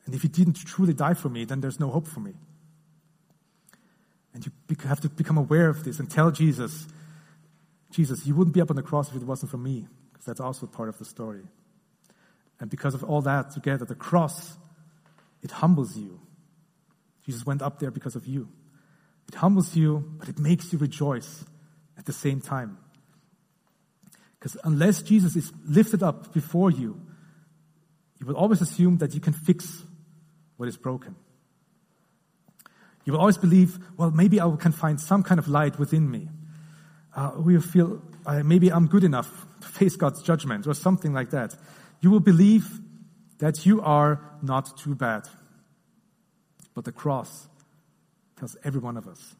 And 0.05 0.13
if 0.13 0.23
you 0.23 0.29
didn't 0.29 0.65
truly 0.65 0.93
die 0.93 1.13
for 1.13 1.29
me, 1.29 1.45
then 1.45 1.61
there's 1.61 1.79
no 1.79 1.89
hope 1.89 2.07
for 2.07 2.19
me. 2.19 2.33
And 4.33 4.45
you 4.45 4.51
have 4.87 5.01
to 5.01 5.09
become 5.09 5.37
aware 5.37 5.69
of 5.69 5.83
this 5.83 5.99
and 5.99 6.09
tell 6.09 6.31
Jesus, 6.31 6.87
Jesus, 7.91 8.25
you 8.25 8.35
wouldn't 8.35 8.53
be 8.53 8.61
up 8.61 8.69
on 8.69 8.75
the 8.75 8.83
cross 8.83 9.09
if 9.09 9.15
it 9.15 9.23
wasn't 9.23 9.51
for 9.51 9.57
me, 9.57 9.87
because 10.11 10.25
that's 10.25 10.39
also 10.39 10.67
part 10.67 10.89
of 10.89 10.97
the 10.97 11.05
story. 11.05 11.43
And 12.59 12.69
because 12.69 12.93
of 12.93 13.03
all 13.03 13.21
that 13.21 13.51
together, 13.51 13.85
the 13.85 13.95
cross, 13.95 14.57
it 15.41 15.51
humbles 15.51 15.97
you. 15.97 16.19
Jesus 17.25 17.45
went 17.45 17.61
up 17.61 17.79
there 17.79 17.91
because 17.91 18.15
of 18.15 18.25
you. 18.25 18.49
It 19.27 19.35
humbles 19.35 19.75
you, 19.75 20.13
but 20.17 20.29
it 20.29 20.39
makes 20.39 20.71
you 20.73 20.79
rejoice 20.79 21.45
at 21.97 22.05
the 22.05 22.13
same 22.13 22.41
time. 22.41 22.77
Because 24.39 24.57
unless 24.63 25.01
Jesus 25.01 25.35
is 25.35 25.51
lifted 25.65 26.01
up 26.03 26.33
before 26.33 26.71
you, 26.71 26.99
you 28.19 28.25
will 28.25 28.35
always 28.35 28.61
assume 28.61 28.97
that 28.97 29.13
you 29.13 29.19
can 29.19 29.33
fix 29.33 29.83
what 30.57 30.67
is 30.67 30.77
broken. 30.77 31.15
You 33.05 33.13
will 33.13 33.19
always 33.19 33.37
believe, 33.37 33.79
well, 33.97 34.11
maybe 34.11 34.41
I 34.41 34.55
can 34.57 34.71
find 34.71 34.99
some 34.99 35.23
kind 35.23 35.39
of 35.39 35.47
light 35.47 35.79
within 35.79 36.09
me 36.09 36.29
uh, 37.15 37.59
feel 37.59 38.01
uh, 38.25 38.43
maybe 38.43 38.71
I'm 38.71 38.87
good 38.87 39.03
enough 39.03 39.47
to 39.61 39.67
face 39.67 39.95
God's 39.95 40.21
judgment 40.21 40.67
or 40.67 40.73
something 40.73 41.13
like 41.13 41.31
that. 41.31 41.55
You 42.01 42.11
will 42.11 42.19
believe 42.19 42.79
that 43.39 43.65
you 43.65 43.81
are 43.81 44.21
not 44.41 44.77
too 44.77 44.95
bad. 44.95 45.23
But 46.73 46.85
the 46.85 46.91
cross 46.91 47.47
tells 48.37 48.55
every 48.63 48.79
one 48.79 48.97
of 48.97 49.07
us, 49.07 49.35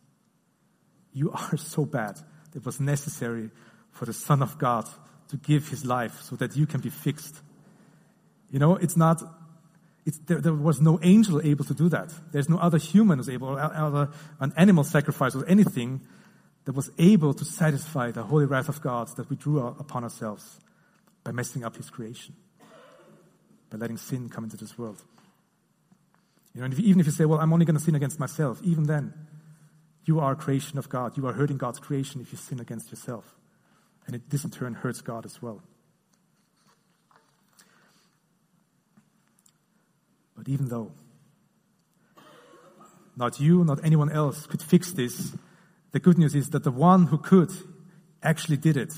you 1.13 1.31
are 1.51 1.57
so 1.57 1.85
bad. 1.85 2.19
It 2.55 2.65
was 2.65 2.79
necessary 2.79 3.51
for 3.91 4.05
the 4.05 4.13
Son 4.13 4.41
of 4.41 4.57
God 4.57 4.85
to 5.29 5.37
give 5.37 5.69
his 5.69 5.85
life 5.85 6.21
so 6.21 6.35
that 6.37 6.55
you 6.55 6.65
can 6.65 6.81
be 6.81 6.89
fixed. 6.89 7.39
You 8.49 8.59
know, 8.59 8.75
it's 8.75 8.97
not, 8.97 9.21
There, 10.25 10.41
there, 10.41 10.53
was 10.53 10.81
no 10.81 10.99
angel 11.03 11.39
able 11.43 11.65
to 11.65 11.73
do 11.73 11.89
that. 11.89 12.11
There's 12.31 12.49
no 12.49 12.57
other 12.57 12.79
human 12.79 13.19
who's 13.19 13.29
able, 13.29 13.49
or 13.49 13.59
other, 13.59 14.09
an 14.39 14.53
animal 14.57 14.83
sacrifice 14.83 15.35
or 15.35 15.45
anything 15.47 16.01
that 16.65 16.73
was 16.73 16.91
able 16.97 17.33
to 17.33 17.45
satisfy 17.45 18.11
the 18.11 18.23
holy 18.23 18.45
wrath 18.45 18.69
of 18.69 18.81
God 18.81 19.07
that 19.17 19.29
we 19.29 19.35
drew 19.35 19.59
upon 19.59 20.03
ourselves 20.03 20.59
by 21.23 21.31
messing 21.31 21.63
up 21.63 21.75
his 21.75 21.89
creation, 21.89 22.35
by 23.69 23.77
letting 23.77 23.97
sin 23.97 24.29
come 24.29 24.43
into 24.43 24.57
this 24.57 24.77
world. 24.77 25.03
You 26.53 26.61
know, 26.61 26.65
and 26.65 26.73
if, 26.73 26.79
even 26.79 26.99
if 26.99 27.05
you 27.05 27.11
say, 27.11 27.25
well, 27.25 27.39
I'm 27.39 27.53
only 27.53 27.65
going 27.65 27.77
to 27.77 27.83
sin 27.83 27.95
against 27.95 28.19
myself, 28.19 28.59
even 28.63 28.83
then, 28.83 29.13
you 30.05 30.19
are 30.19 30.31
a 30.31 30.35
creation 30.35 30.79
of 30.79 30.89
God. 30.89 31.17
You 31.17 31.27
are 31.27 31.33
hurting 31.33 31.57
God's 31.57 31.79
creation 31.79 32.21
if 32.21 32.31
you 32.31 32.37
sin 32.37 32.59
against 32.59 32.89
yourself. 32.89 33.35
And 34.07 34.15
it, 34.15 34.29
this 34.29 34.43
in 34.43 34.49
turn 34.49 34.73
hurts 34.73 35.01
God 35.01 35.25
as 35.25 35.41
well. 35.41 35.61
But 40.35 40.47
even 40.47 40.69
though 40.69 40.91
not 43.15 43.39
you, 43.39 43.63
not 43.65 43.83
anyone 43.83 44.09
else 44.09 44.47
could 44.47 44.61
fix 44.61 44.93
this, 44.93 45.35
the 45.91 45.99
good 45.99 46.17
news 46.17 46.35
is 46.35 46.49
that 46.51 46.63
the 46.63 46.71
one 46.71 47.07
who 47.07 47.17
could 47.17 47.51
actually 48.21 48.57
did 48.57 48.77
it. 48.77 48.93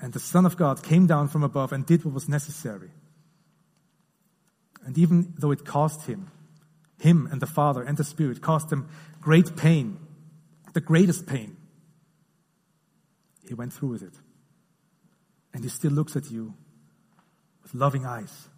And 0.00 0.12
the 0.12 0.20
Son 0.20 0.46
of 0.46 0.56
God 0.56 0.82
came 0.82 1.06
down 1.06 1.28
from 1.28 1.42
above 1.42 1.72
and 1.72 1.86
did 1.86 2.04
what 2.04 2.14
was 2.14 2.28
necessary. 2.28 2.90
And 4.84 4.98
even 4.98 5.34
though 5.38 5.52
it 5.52 5.64
cost 5.64 6.06
him, 6.06 6.30
him 6.98 7.28
and 7.30 7.40
the 7.40 7.46
Father 7.46 7.82
and 7.82 7.96
the 7.96 8.04
Spirit 8.04 8.40
cost 8.40 8.72
him 8.72 8.88
great 9.20 9.56
pain, 9.56 9.98
the 10.72 10.80
greatest 10.80 11.26
pain, 11.26 11.56
he 13.46 13.54
went 13.54 13.72
through 13.72 13.90
with 13.90 14.02
it. 14.02 14.14
And 15.54 15.62
he 15.62 15.70
still 15.70 15.92
looks 15.92 16.16
at 16.16 16.30
you 16.30 16.54
with 17.62 17.74
loving 17.74 18.06
eyes. 18.06 18.48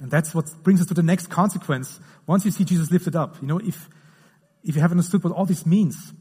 And 0.00 0.10
that's 0.10 0.34
what 0.34 0.52
brings 0.62 0.80
us 0.80 0.88
to 0.88 0.94
the 0.94 1.02
next 1.02 1.28
consequence. 1.28 2.00
Once 2.26 2.44
you 2.44 2.50
see 2.50 2.64
Jesus 2.64 2.90
lifted 2.90 3.16
up, 3.16 3.36
you 3.40 3.48
know, 3.48 3.58
if, 3.58 3.88
if 4.66 4.74
you 4.74 4.80
haven't 4.80 4.98
understood 4.98 5.22
what 5.22 5.32
all 5.32 5.46
this 5.46 5.64
means, 5.64 6.12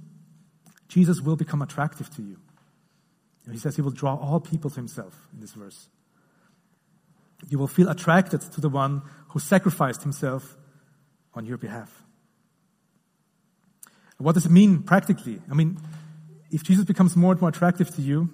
Jesus 0.88 1.20
will 1.20 1.36
become 1.36 1.64
attractive 1.64 2.10
to 2.16 2.22
you. 2.22 2.38
He 3.52 3.58
says 3.58 3.76
he 3.76 3.82
will 3.82 3.92
draw 3.92 4.16
all 4.16 4.40
people 4.40 4.70
to 4.70 4.76
himself 4.76 5.28
in 5.34 5.42
this 5.42 5.54
verse. 5.54 5.90
You 7.50 7.58
will 7.58 7.68
feel 7.68 7.90
attracted 7.90 8.42
to 8.42 8.62
the 8.62 8.70
one 8.70 9.02
who 9.30 9.40
sacrificed 9.40 10.04
himself 10.04 10.56
on 11.34 11.46
your 11.46 11.58
behalf. 11.58 12.04
What 14.18 14.34
does 14.34 14.46
it 14.46 14.52
mean 14.52 14.84
practically? 14.84 15.42
I 15.50 15.56
mean, 15.56 15.78
if 16.52 16.64
Jesus 16.64 16.86
becomes 16.86 17.16
more 17.16 17.32
and 17.32 17.42
more 17.42 17.50
attractive 17.50 17.94
to 17.96 18.02
you, 18.02 18.30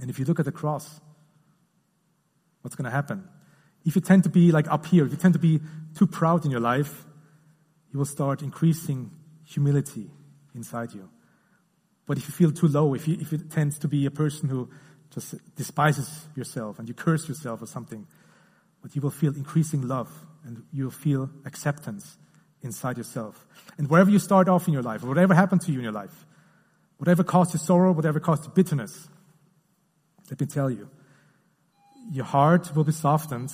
and 0.00 0.10
if 0.10 0.18
you 0.18 0.24
look 0.24 0.40
at 0.40 0.44
the 0.44 0.52
cross, 0.52 1.00
what's 2.62 2.74
going 2.74 2.84
to 2.84 2.90
happen? 2.90 3.28
If 3.84 3.94
you 3.94 4.02
tend 4.02 4.24
to 4.24 4.28
be 4.28 4.50
like 4.52 4.68
up 4.68 4.86
here, 4.86 5.06
if 5.06 5.12
you 5.12 5.16
tend 5.16 5.34
to 5.34 5.40
be 5.40 5.60
too 5.96 6.06
proud 6.06 6.44
in 6.44 6.50
your 6.50 6.60
life, 6.60 7.04
you 7.92 7.98
will 7.98 8.06
start 8.06 8.42
increasing 8.42 9.10
humility 9.44 10.10
inside 10.54 10.92
you. 10.92 11.08
But 12.06 12.18
if 12.18 12.26
you 12.26 12.32
feel 12.32 12.52
too 12.52 12.68
low, 12.68 12.94
if 12.94 13.06
you, 13.06 13.16
if 13.20 13.32
you 13.32 13.38
tend 13.38 13.72
to 13.80 13.88
be 13.88 14.06
a 14.06 14.10
person 14.10 14.48
who 14.48 14.68
just 15.10 15.34
despises 15.56 16.26
yourself 16.34 16.78
and 16.78 16.88
you 16.88 16.94
curse 16.94 17.28
yourself 17.28 17.62
or 17.62 17.66
something, 17.66 18.06
but 18.80 18.96
you 18.96 19.02
will 19.02 19.10
feel 19.10 19.34
increasing 19.36 19.86
love 19.86 20.10
and 20.44 20.62
you'll 20.72 20.90
feel 20.90 21.30
acceptance 21.44 22.16
inside 22.62 22.96
yourself. 22.96 23.46
And 23.78 23.88
wherever 23.88 24.10
you 24.10 24.18
start 24.18 24.48
off 24.48 24.66
in 24.66 24.72
your 24.72 24.82
life, 24.82 25.04
or 25.04 25.08
whatever 25.08 25.34
happened 25.34 25.60
to 25.62 25.72
you 25.72 25.78
in 25.78 25.84
your 25.84 25.92
life, 25.92 26.26
whatever 26.96 27.22
caused 27.22 27.52
you 27.52 27.58
sorrow, 27.58 27.92
whatever 27.92 28.20
caused 28.20 28.44
you 28.44 28.52
bitterness, 28.54 29.08
let 30.30 30.40
me 30.40 30.46
tell 30.46 30.70
you, 30.70 30.88
your 32.10 32.24
heart 32.24 32.74
will 32.74 32.84
be 32.84 32.92
softened 32.92 33.52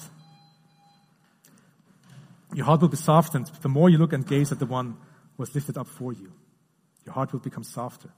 your 2.54 2.64
heart 2.64 2.80
will 2.80 2.88
be 2.88 2.96
softened. 2.96 3.50
The 3.60 3.68
more 3.68 3.90
you 3.90 3.98
look 3.98 4.12
and 4.12 4.26
gaze 4.26 4.52
at 4.52 4.58
the 4.58 4.66
one 4.66 4.96
who 5.36 5.38
was 5.38 5.54
lifted 5.54 5.76
up 5.76 5.86
for 5.86 6.12
you, 6.12 6.32
your 7.04 7.14
heart 7.14 7.32
will 7.32 7.40
become 7.40 7.64
softer. 7.64 8.10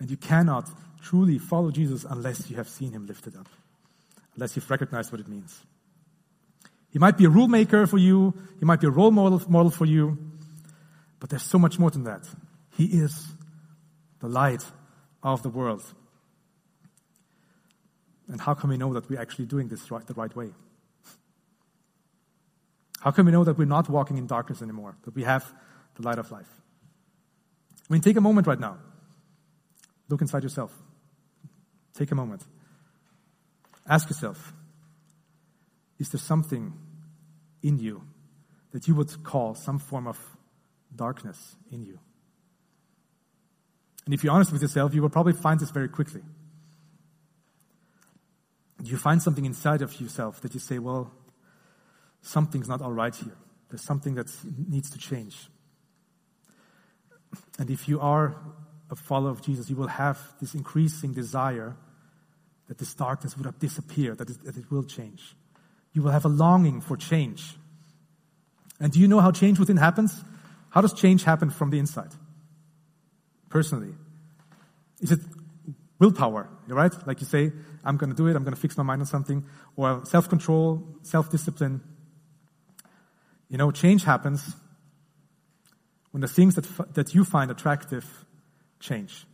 And 0.00 0.10
you 0.10 0.16
cannot 0.16 0.68
truly 1.02 1.38
follow 1.38 1.70
Jesus 1.70 2.04
unless 2.08 2.48
you 2.50 2.56
have 2.56 2.68
seen 2.68 2.92
him 2.92 3.06
lifted 3.06 3.36
up, 3.36 3.48
unless 4.34 4.56
you've 4.56 4.70
recognized 4.70 5.12
what 5.12 5.20
it 5.20 5.28
means. 5.28 5.60
He 6.90 6.98
might 6.98 7.18
be 7.18 7.26
a 7.26 7.28
rule 7.28 7.48
maker 7.48 7.86
for 7.86 7.98
you, 7.98 8.34
he 8.58 8.64
might 8.64 8.80
be 8.80 8.86
a 8.86 8.90
role 8.90 9.10
model, 9.10 9.42
model 9.48 9.70
for 9.70 9.84
you, 9.84 10.16
but 11.20 11.30
there's 11.30 11.42
so 11.42 11.58
much 11.58 11.78
more 11.78 11.90
than 11.90 12.04
that. 12.04 12.26
He 12.76 12.84
is 12.84 13.26
the 14.20 14.28
light 14.28 14.64
of 15.22 15.42
the 15.42 15.48
world. 15.48 15.82
And 18.28 18.40
how 18.40 18.54
can 18.54 18.70
we 18.70 18.76
know 18.76 18.92
that 18.94 19.08
we're 19.08 19.20
actually 19.20 19.46
doing 19.46 19.68
this 19.68 19.90
right, 19.90 20.06
the 20.06 20.14
right 20.14 20.34
way? 20.34 20.50
How 23.00 23.10
can 23.10 23.26
we 23.26 23.32
know 23.32 23.44
that 23.44 23.56
we're 23.56 23.64
not 23.64 23.88
walking 23.88 24.18
in 24.18 24.26
darkness 24.26 24.62
anymore, 24.62 24.96
that 25.04 25.14
we 25.14 25.22
have 25.22 25.52
the 25.94 26.02
light 26.02 26.18
of 26.18 26.30
life? 26.30 26.48
I 27.88 27.92
mean, 27.92 28.02
take 28.02 28.16
a 28.16 28.20
moment 28.20 28.46
right 28.46 28.58
now. 28.58 28.78
Look 30.08 30.20
inside 30.20 30.42
yourself. 30.42 30.72
Take 31.94 32.10
a 32.10 32.14
moment. 32.14 32.42
Ask 33.88 34.10
yourself 34.10 34.52
Is 35.98 36.10
there 36.10 36.20
something 36.20 36.74
in 37.62 37.78
you 37.78 38.02
that 38.72 38.86
you 38.86 38.94
would 38.94 39.22
call 39.24 39.54
some 39.54 39.78
form 39.78 40.06
of 40.06 40.18
darkness 40.94 41.56
in 41.70 41.82
you? 41.82 41.98
And 44.04 44.14
if 44.14 44.24
you're 44.24 44.32
honest 44.32 44.52
with 44.52 44.62
yourself, 44.62 44.94
you 44.94 45.02
will 45.02 45.10
probably 45.10 45.34
find 45.34 45.60
this 45.60 45.70
very 45.70 45.88
quickly. 45.88 46.22
You 48.82 48.96
find 48.96 49.20
something 49.20 49.44
inside 49.44 49.82
of 49.82 50.00
yourself 50.00 50.40
that 50.42 50.54
you 50.54 50.60
say, 50.60 50.78
well, 50.78 51.12
something's 52.22 52.68
not 52.68 52.82
all 52.82 52.92
right 52.92 53.14
here. 53.14 53.36
There's 53.68 53.84
something 53.84 54.14
that 54.14 54.30
needs 54.68 54.90
to 54.90 54.98
change. 54.98 55.48
And 57.58 57.70
if 57.70 57.88
you 57.88 58.00
are 58.00 58.36
a 58.90 58.96
follower 58.96 59.30
of 59.30 59.42
Jesus, 59.42 59.68
you 59.68 59.76
will 59.76 59.88
have 59.88 60.18
this 60.40 60.54
increasing 60.54 61.12
desire 61.12 61.76
that 62.68 62.78
this 62.78 62.94
darkness 62.94 63.36
would 63.36 63.46
have 63.46 63.58
disappeared, 63.58 64.18
that 64.18 64.30
it, 64.30 64.70
will 64.70 64.84
change. 64.84 65.34
You 65.92 66.02
will 66.02 66.10
have 66.10 66.24
a 66.24 66.28
longing 66.28 66.80
for 66.80 66.96
change. 66.96 67.56
And 68.80 68.92
do 68.92 69.00
you 69.00 69.08
know 69.08 69.20
how 69.20 69.32
change 69.32 69.58
within 69.58 69.76
happens? 69.76 70.22
How 70.70 70.80
does 70.80 70.92
change 70.92 71.24
happen 71.24 71.50
from 71.50 71.70
the 71.70 71.78
inside? 71.78 72.10
Personally. 73.48 73.94
Is 75.00 75.12
it 75.12 75.20
willpower, 75.98 76.48
right? 76.68 76.92
Like 77.06 77.20
you 77.20 77.26
say, 77.26 77.52
I'm 77.84 77.96
going 77.96 78.10
to 78.10 78.16
do 78.16 78.26
it, 78.26 78.36
I'm 78.36 78.44
going 78.44 78.54
to 78.54 78.60
fix 78.60 78.76
my 78.76 78.82
mind 78.82 79.00
on 79.00 79.06
something, 79.06 79.44
or 79.76 80.04
self 80.04 80.28
control, 80.28 80.86
self 81.02 81.30
discipline. 81.30 81.80
You 83.48 83.56
know, 83.56 83.70
change 83.70 84.04
happens 84.04 84.54
when 86.10 86.20
the 86.20 86.28
things 86.28 86.54
that, 86.54 86.94
that 86.94 87.14
you 87.14 87.24
find 87.24 87.50
attractive 87.50 88.24
change. 88.80 89.26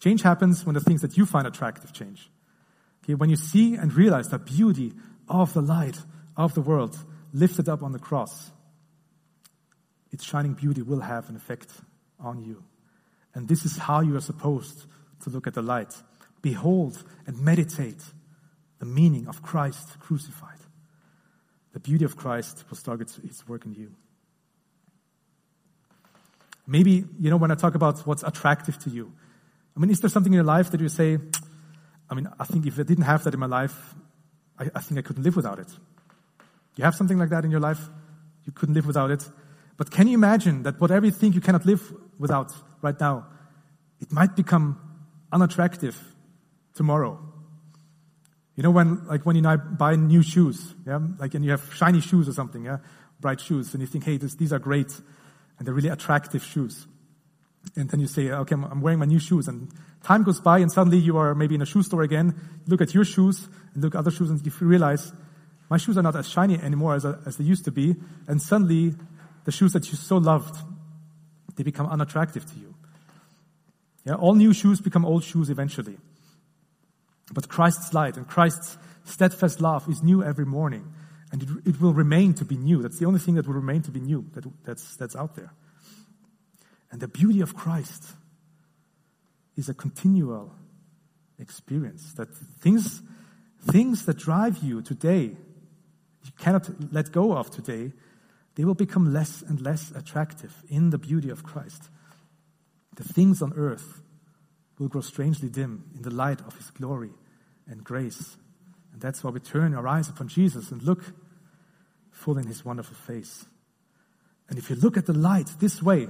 Change 0.00 0.22
happens 0.22 0.64
when 0.64 0.74
the 0.74 0.80
things 0.80 1.02
that 1.02 1.16
you 1.16 1.26
find 1.26 1.46
attractive 1.46 1.92
change. 1.92 2.30
Okay, 3.04 3.14
when 3.14 3.30
you 3.30 3.36
see 3.36 3.74
and 3.74 3.92
realize 3.94 4.28
the 4.28 4.38
beauty 4.38 4.92
of 5.28 5.52
the 5.54 5.60
light 5.60 5.98
of 6.36 6.54
the 6.54 6.60
world 6.60 6.96
lifted 7.32 7.68
up 7.68 7.82
on 7.82 7.92
the 7.92 7.98
cross, 7.98 8.50
its 10.10 10.24
shining 10.24 10.54
beauty 10.54 10.82
will 10.82 11.00
have 11.00 11.28
an 11.28 11.36
effect 11.36 11.70
on 12.20 12.42
you. 12.42 12.62
And 13.34 13.48
this 13.48 13.64
is 13.64 13.76
how 13.76 14.00
you 14.00 14.14
are 14.16 14.20
supposed 14.20 14.86
to 15.22 15.30
look 15.30 15.46
at 15.46 15.54
the 15.54 15.62
light. 15.62 15.94
Behold 16.42 17.02
and 17.26 17.40
meditate 17.40 18.02
the 18.78 18.86
meaning 18.86 19.26
of 19.26 19.42
Christ 19.42 19.98
crucified 20.00 20.58
the 21.72 21.80
beauty 21.80 22.04
of 22.04 22.16
Christ 22.16 22.64
will 22.68 22.76
start 22.76 23.00
its, 23.00 23.48
work 23.48 23.64
in 23.64 23.74
you. 23.74 23.92
Maybe, 26.66 27.04
you 27.18 27.30
know, 27.30 27.36
when 27.36 27.50
I 27.50 27.54
talk 27.54 27.74
about 27.74 28.06
what's 28.06 28.22
attractive 28.22 28.78
to 28.80 28.90
you, 28.90 29.12
I 29.76 29.80
mean, 29.80 29.90
is 29.90 30.00
there 30.00 30.10
something 30.10 30.32
in 30.32 30.36
your 30.36 30.44
life 30.44 30.70
that 30.70 30.80
you 30.80 30.88
say, 30.88 31.18
I 32.10 32.14
mean, 32.14 32.28
I 32.38 32.44
think 32.44 32.66
if 32.66 32.78
I 32.78 32.82
didn't 32.82 33.04
have 33.04 33.24
that 33.24 33.34
in 33.34 33.40
my 33.40 33.46
life, 33.46 33.94
I, 34.58 34.70
I 34.74 34.80
think 34.80 34.98
I 34.98 35.02
couldn't 35.02 35.22
live 35.22 35.34
without 35.34 35.58
it. 35.58 35.68
You 36.76 36.84
have 36.84 36.94
something 36.94 37.18
like 37.18 37.30
that 37.30 37.44
in 37.44 37.50
your 37.50 37.60
life? 37.60 37.80
You 38.44 38.52
couldn't 38.52 38.74
live 38.74 38.86
without 38.86 39.10
it. 39.10 39.28
But 39.76 39.90
can 39.90 40.06
you 40.06 40.14
imagine 40.14 40.62
that 40.64 40.80
whatever 40.80 41.06
you 41.06 41.12
think 41.12 41.34
you 41.34 41.40
cannot 41.40 41.64
live 41.64 41.92
without 42.18 42.52
right 42.82 42.98
now, 43.00 43.26
it 44.00 44.12
might 44.12 44.36
become 44.36 44.78
unattractive 45.32 45.98
tomorrow 46.74 47.31
you 48.54 48.62
know, 48.62 48.70
when, 48.70 49.06
like, 49.06 49.24
when 49.24 49.36
you 49.36 49.42
buy 49.42 49.96
new 49.96 50.22
shoes, 50.22 50.74
yeah, 50.86 50.98
like, 51.18 51.34
and 51.34 51.44
you 51.44 51.52
have 51.52 51.74
shiny 51.74 52.00
shoes 52.00 52.28
or 52.28 52.32
something, 52.32 52.64
yeah, 52.64 52.78
bright 53.20 53.40
shoes, 53.40 53.72
and 53.72 53.80
you 53.80 53.86
think, 53.86 54.04
hey, 54.04 54.18
this, 54.18 54.34
these 54.34 54.52
are 54.52 54.58
great, 54.58 54.92
and 55.58 55.66
they're 55.66 55.74
really 55.74 55.88
attractive 55.88 56.44
shoes. 56.44 56.86
And 57.76 57.88
then 57.88 58.00
you 58.00 58.08
say, 58.08 58.30
okay, 58.30 58.54
I'm, 58.54 58.80
wearing 58.80 58.98
my 58.98 59.06
new 59.06 59.18
shoes, 59.18 59.48
and 59.48 59.72
time 60.02 60.22
goes 60.22 60.40
by, 60.40 60.58
and 60.58 60.70
suddenly 60.70 60.98
you 60.98 61.16
are 61.16 61.34
maybe 61.34 61.54
in 61.54 61.62
a 61.62 61.66
shoe 61.66 61.82
store 61.82 62.02
again, 62.02 62.34
look 62.66 62.80
at 62.80 62.92
your 62.92 63.04
shoes, 63.04 63.48
and 63.72 63.82
look 63.82 63.94
at 63.94 63.98
other 63.98 64.10
shoes, 64.10 64.28
and 64.28 64.44
you 64.44 64.52
realize, 64.60 65.12
my 65.70 65.78
shoes 65.78 65.96
are 65.96 66.02
not 66.02 66.16
as 66.16 66.28
shiny 66.28 66.58
anymore 66.58 66.94
as, 66.94 67.06
as 67.06 67.38
they 67.38 67.44
used 67.44 67.64
to 67.64 67.70
be, 67.70 67.96
and 68.28 68.42
suddenly, 68.42 68.94
the 69.44 69.52
shoes 69.52 69.72
that 69.72 69.88
you 69.90 69.96
so 69.96 70.18
loved, 70.18 70.56
they 71.56 71.62
become 71.62 71.86
unattractive 71.86 72.44
to 72.44 72.58
you. 72.58 72.74
Yeah, 74.04 74.14
all 74.14 74.34
new 74.34 74.52
shoes 74.52 74.80
become 74.80 75.04
old 75.04 75.24
shoes 75.24 75.48
eventually. 75.48 75.96
But 77.32 77.48
Christ's 77.48 77.94
light 77.94 78.16
and 78.16 78.26
Christ's 78.26 78.76
steadfast 79.04 79.60
love 79.60 79.88
is 79.88 80.02
new 80.02 80.22
every 80.22 80.46
morning. 80.46 80.92
And 81.30 81.42
it, 81.42 81.48
it 81.64 81.80
will 81.80 81.94
remain 81.94 82.34
to 82.34 82.44
be 82.44 82.56
new. 82.56 82.82
That's 82.82 82.98
the 82.98 83.06
only 83.06 83.20
thing 83.20 83.36
that 83.36 83.46
will 83.46 83.54
remain 83.54 83.82
to 83.82 83.90
be 83.90 84.00
new 84.00 84.26
that, 84.34 84.44
that's, 84.64 84.96
that's 84.96 85.16
out 85.16 85.34
there. 85.34 85.52
And 86.90 87.00
the 87.00 87.08
beauty 87.08 87.40
of 87.40 87.54
Christ 87.54 88.04
is 89.56 89.68
a 89.68 89.74
continual 89.74 90.54
experience. 91.38 92.12
That 92.14 92.28
things, 92.34 93.00
things 93.62 94.04
that 94.04 94.18
drive 94.18 94.58
you 94.58 94.82
today, 94.82 95.36
you 96.24 96.30
cannot 96.38 96.68
let 96.92 97.12
go 97.12 97.32
of 97.32 97.50
today, 97.50 97.92
they 98.54 98.64
will 98.66 98.74
become 98.74 99.14
less 99.14 99.40
and 99.40 99.58
less 99.62 99.90
attractive 99.92 100.62
in 100.68 100.90
the 100.90 100.98
beauty 100.98 101.30
of 101.30 101.42
Christ. 101.42 101.88
The 102.96 103.04
things 103.04 103.40
on 103.40 103.54
earth 103.56 104.02
will 104.78 104.88
grow 104.88 105.00
strangely 105.00 105.48
dim 105.48 105.84
in 105.94 106.02
the 106.02 106.10
light 106.10 106.42
of 106.42 106.56
His 106.58 106.70
glory 106.70 107.12
and 107.68 107.82
grace. 107.82 108.36
And 108.92 109.00
that's 109.00 109.24
why 109.24 109.30
we 109.30 109.40
turn 109.40 109.74
our 109.74 109.86
eyes 109.88 110.08
upon 110.08 110.28
Jesus 110.28 110.70
and 110.70 110.82
look 110.82 111.02
full 112.10 112.38
in 112.38 112.46
His 112.46 112.64
wonderful 112.64 112.96
face. 112.96 113.46
And 114.48 114.58
if 114.58 114.68
you 114.68 114.76
look 114.76 114.96
at 114.96 115.06
the 115.06 115.12
light 115.12 115.50
this 115.60 115.82
way, 115.82 116.08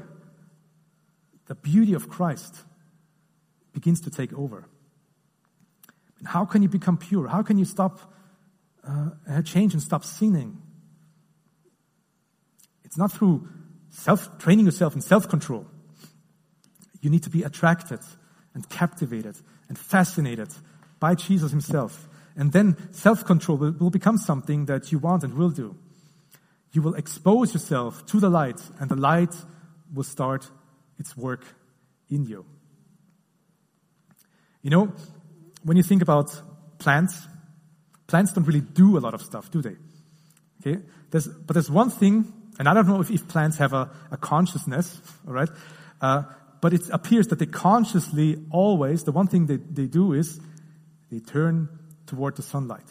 the 1.47 1.55
beauty 1.55 1.95
of 1.95 2.09
Christ 2.09 2.57
begins 3.73 4.01
to 4.03 4.11
take 4.11 4.33
over. 4.33 4.69
And 6.19 6.29
how 6.29 6.45
can 6.45 6.63
you 6.63 6.69
become 6.69 6.99
pure? 6.99 7.29
How 7.29 7.43
can 7.43 7.59
you 7.59 7.65
stop, 7.65 7.99
uh, 8.87 9.43
change 9.43 9.75
and 9.75 9.83
stop 9.83 10.05
sinning? 10.05 10.61
It's 12.85 12.97
not 12.97 13.13
through 13.13 13.49
self 13.91 14.39
training 14.39 14.67
yourself 14.67 14.95
in 14.95 15.01
self 15.01 15.29
control. 15.29 15.67
You 17.01 17.11
need 17.11 17.25
to 17.25 17.31
be 17.31 17.43
attracted 17.43 18.01
and 18.55 18.69
captivated 18.69 19.37
and 19.69 19.79
fascinated 19.79 20.49
by 21.03 21.17
Jesus 21.17 21.51
himself. 21.51 22.09
And 22.37 22.53
then 22.53 22.77
self 22.93 23.25
control 23.25 23.59
will, 23.59 23.73
will 23.73 23.91
become 23.91 24.17
something 24.17 24.67
that 24.67 24.93
you 24.93 25.01
want 25.01 25.25
and 25.25 25.35
will 25.35 25.51
do. 25.51 25.77
You 26.73 26.81
will 26.81 26.95
expose 26.95 27.53
yourself 27.53 28.07
to 28.07 28.21
the 28.21 28.31
light, 28.31 28.61
and 28.79 28.89
the 28.89 28.97
light 28.97 29.35
will 29.93 30.05
start 30.05 30.49
its 30.99 31.17
work 31.17 31.45
in 32.09 32.25
you. 32.25 32.47
You 34.63 34.71
know, 34.71 34.93
when 35.65 35.77
you 35.77 35.83
think 35.83 36.03
about 36.03 36.41
plants, 36.79 37.27
plants 38.07 38.33
don't 38.33 38.47
really 38.47 38.61
do 38.61 38.97
a 38.97 39.01
lot 39.01 39.13
of 39.13 39.23
stuff, 39.23 39.51
do 39.51 39.61
they? 39.61 39.77
Okay? 40.61 40.81
There's, 41.11 41.27
but 41.27 41.55
there's 41.55 41.71
one 41.71 41.91
thing, 41.91 42.33
and 42.61 42.69
I 42.69 42.75
don't 42.75 42.87
know 42.87 43.01
if, 43.01 43.11
if 43.11 43.27
plants 43.27 43.59
have 43.59 43.73
a, 43.73 43.91
a 44.13 44.17
consciousness, 44.17 45.01
alright? 45.27 45.51
Uh, 46.01 46.23
but 46.61 46.73
it 46.73 46.83
appears 46.91 47.27
that 47.29 47.41
they 47.41 47.47
consciously 47.47 48.47
always, 48.51 49.03
the 49.03 49.13
one 49.13 49.27
thing 49.27 49.47
they, 49.47 49.57
they 49.57 49.87
do 49.87 50.13
is 50.13 50.41
they 51.13 51.21
turn 51.21 51.69
toward 52.07 52.37
the 52.37 52.43
sunlight. 52.43 52.87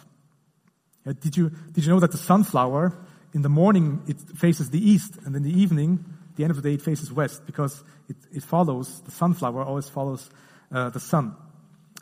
Yeah, 1.06 1.14
did 1.20 1.36
you, 1.36 1.50
did 1.72 1.84
you 1.84 1.92
know 1.92 2.00
that 2.00 2.12
the 2.12 2.20
sunflower, 2.20 2.96
in 3.34 3.42
the 3.42 3.50
morning, 3.50 4.04
it 4.08 4.20
faces 4.38 4.70
the 4.70 4.80
east, 4.80 5.18
and 5.26 5.36
in 5.36 5.42
the 5.42 5.60
evening, 5.60 6.06
the 6.36 6.44
end 6.44 6.52
of 6.52 6.62
the 6.62 6.70
day, 6.70 6.76
it 6.76 6.84
faces 6.84 7.12
west, 7.12 7.48
because 7.48 7.84
it, 8.08 8.16
it 8.32 8.44
follows, 8.44 9.02
the 9.02 9.12
sunflower 9.12 9.64
always 9.64 9.90
follows 9.90 10.30
uh, 10.72 10.92
the 10.92 11.00
sun. 11.00 11.36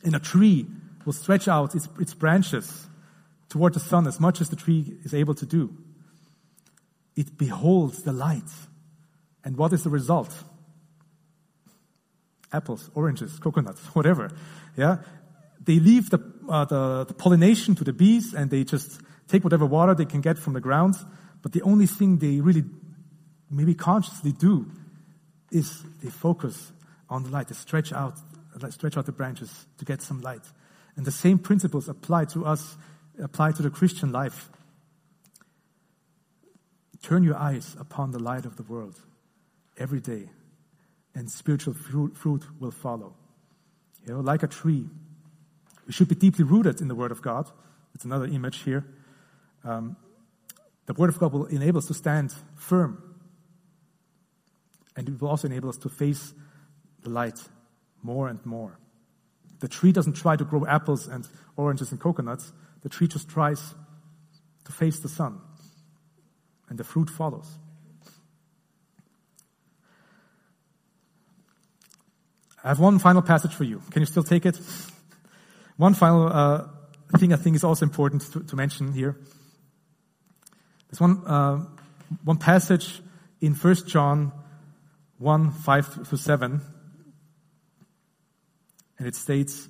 And 0.03 0.13
a 0.13 0.19
tree 0.19 0.67
will 1.05 1.13
stretch 1.13 1.47
out 1.47 1.73
its, 1.73 1.87
its 1.99 2.13
branches 2.13 2.87
toward 3.47 3.73
the 3.73 3.79
sun 3.79 4.05
as 4.05 4.19
much 4.19 4.41
as 4.41 4.49
the 4.49 4.57
tree 4.57 4.97
is 5.05 5.13
able 5.13 5.35
to 5.35 5.45
do. 5.45 5.73
It 7.15 7.37
beholds 7.37 8.03
the 8.03 8.11
light. 8.11 8.51
And 9.45 9.55
what 9.55 9.71
is 9.71 9.83
the 9.83 9.89
result? 9.89 10.35
apples, 12.51 12.89
oranges, 12.95 13.39
coconuts, 13.39 13.81
whatever. 13.95 14.29
Yeah, 14.75 14.97
they 15.69 15.79
leave 15.79 16.09
the, 16.09 16.19
uh, 16.49 16.65
the, 16.65 17.05
the 17.05 17.13
pollination 17.13 17.75
to 17.75 17.83
the 17.83 17.93
bees, 17.93 18.33
and 18.33 18.49
they 18.49 18.63
just 18.63 19.01
take 19.27 19.43
whatever 19.43 19.67
water 19.67 19.93
they 19.93 20.05
can 20.05 20.19
get 20.19 20.39
from 20.39 20.53
the 20.53 20.59
ground. 20.59 20.95
But 21.43 21.51
the 21.51 21.61
only 21.61 21.85
thing 21.85 22.17
they 22.17 22.41
really, 22.41 22.63
maybe 23.51 23.75
consciously 23.75 24.31
do, 24.31 24.65
is 25.51 25.83
they 26.01 26.09
focus 26.09 26.71
on 27.07 27.21
the 27.21 27.29
light. 27.29 27.49
They 27.49 27.53
stretch 27.53 27.93
out, 27.93 28.17
stretch 28.71 28.97
out 28.97 29.05
the 29.05 29.11
branches 29.11 29.67
to 29.77 29.85
get 29.85 30.01
some 30.01 30.21
light. 30.21 30.41
And 30.95 31.05
the 31.05 31.11
same 31.11 31.37
principles 31.37 31.87
apply 31.87 32.25
to 32.33 32.47
us, 32.47 32.75
apply 33.21 33.51
to 33.51 33.61
the 33.61 33.69
Christian 33.69 34.11
life. 34.11 34.49
Turn 37.03 37.21
your 37.21 37.37
eyes 37.37 37.77
upon 37.79 38.09
the 38.09 38.19
light 38.19 38.45
of 38.45 38.55
the 38.55 38.63
world 38.63 38.99
every 39.77 39.99
day 39.99 40.29
and 41.13 41.29
spiritual 41.29 41.75
fruit, 41.75 42.17
fruit 42.17 42.43
will 42.59 42.71
follow. 42.71 43.13
You 44.07 44.15
know, 44.15 44.21
like 44.21 44.41
a 44.41 44.47
tree. 44.47 44.87
We 45.89 45.93
should 45.93 46.07
be 46.07 46.13
deeply 46.13 46.45
rooted 46.45 46.81
in 46.81 46.87
the 46.87 46.93
Word 46.93 47.11
of 47.11 47.23
God. 47.23 47.49
It's 47.95 48.05
another 48.05 48.25
image 48.25 48.61
here. 48.61 48.85
Um, 49.63 49.97
the 50.85 50.93
Word 50.93 51.09
of 51.09 51.17
God 51.17 51.33
will 51.33 51.47
enable 51.47 51.79
us 51.79 51.87
to 51.87 51.95
stand 51.95 52.31
firm. 52.55 53.01
And 54.95 55.09
it 55.09 55.19
will 55.19 55.29
also 55.29 55.47
enable 55.47 55.67
us 55.67 55.77
to 55.77 55.89
face 55.89 56.31
the 57.01 57.09
light 57.09 57.39
more 58.03 58.27
and 58.27 58.45
more. 58.45 58.77
The 59.61 59.67
tree 59.67 59.91
doesn't 59.91 60.13
try 60.13 60.35
to 60.35 60.45
grow 60.45 60.63
apples 60.67 61.07
and 61.07 61.27
oranges 61.57 61.89
and 61.89 61.99
coconuts. 61.99 62.53
The 62.83 62.89
tree 62.89 63.07
just 63.07 63.27
tries 63.27 63.73
to 64.65 64.71
face 64.71 64.99
the 64.99 65.09
sun. 65.09 65.41
And 66.69 66.77
the 66.77 66.83
fruit 66.83 67.09
follows. 67.09 67.57
I 72.63 72.67
have 72.67 72.79
one 72.79 72.99
final 72.99 73.23
passage 73.23 73.55
for 73.55 73.63
you. 73.63 73.81
Can 73.89 74.03
you 74.03 74.05
still 74.05 74.21
take 74.21 74.45
it? 74.45 74.59
One 75.79 75.93
final 75.93 76.27
uh, 76.27 76.67
thing 77.19 77.31
I 77.31 77.37
think 77.37 77.55
is 77.55 77.63
also 77.63 77.85
important 77.85 78.23
to, 78.33 78.41
to 78.41 78.55
mention 78.57 78.91
here. 78.91 79.15
There's 80.89 80.99
one, 80.99 81.25
uh, 81.25 81.65
one 82.25 82.35
passage 82.35 83.01
in 83.39 83.53
1 83.53 83.75
John 83.87 84.33
1, 85.19 85.51
5 85.51 86.09
to 86.09 86.17
7. 86.17 86.61
And 88.97 89.07
it 89.07 89.15
states, 89.15 89.69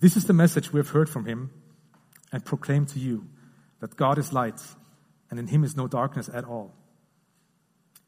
This 0.00 0.16
is 0.16 0.24
the 0.24 0.32
message 0.32 0.72
we 0.72 0.78
have 0.78 0.88
heard 0.88 1.10
from 1.10 1.26
him 1.26 1.50
and 2.32 2.42
proclaim 2.42 2.86
to 2.86 2.98
you 2.98 3.26
that 3.80 3.96
God 3.96 4.16
is 4.16 4.32
light 4.32 4.62
and 5.28 5.38
in 5.38 5.48
him 5.48 5.62
is 5.62 5.76
no 5.76 5.86
darkness 5.86 6.30
at 6.32 6.46
all. 6.46 6.72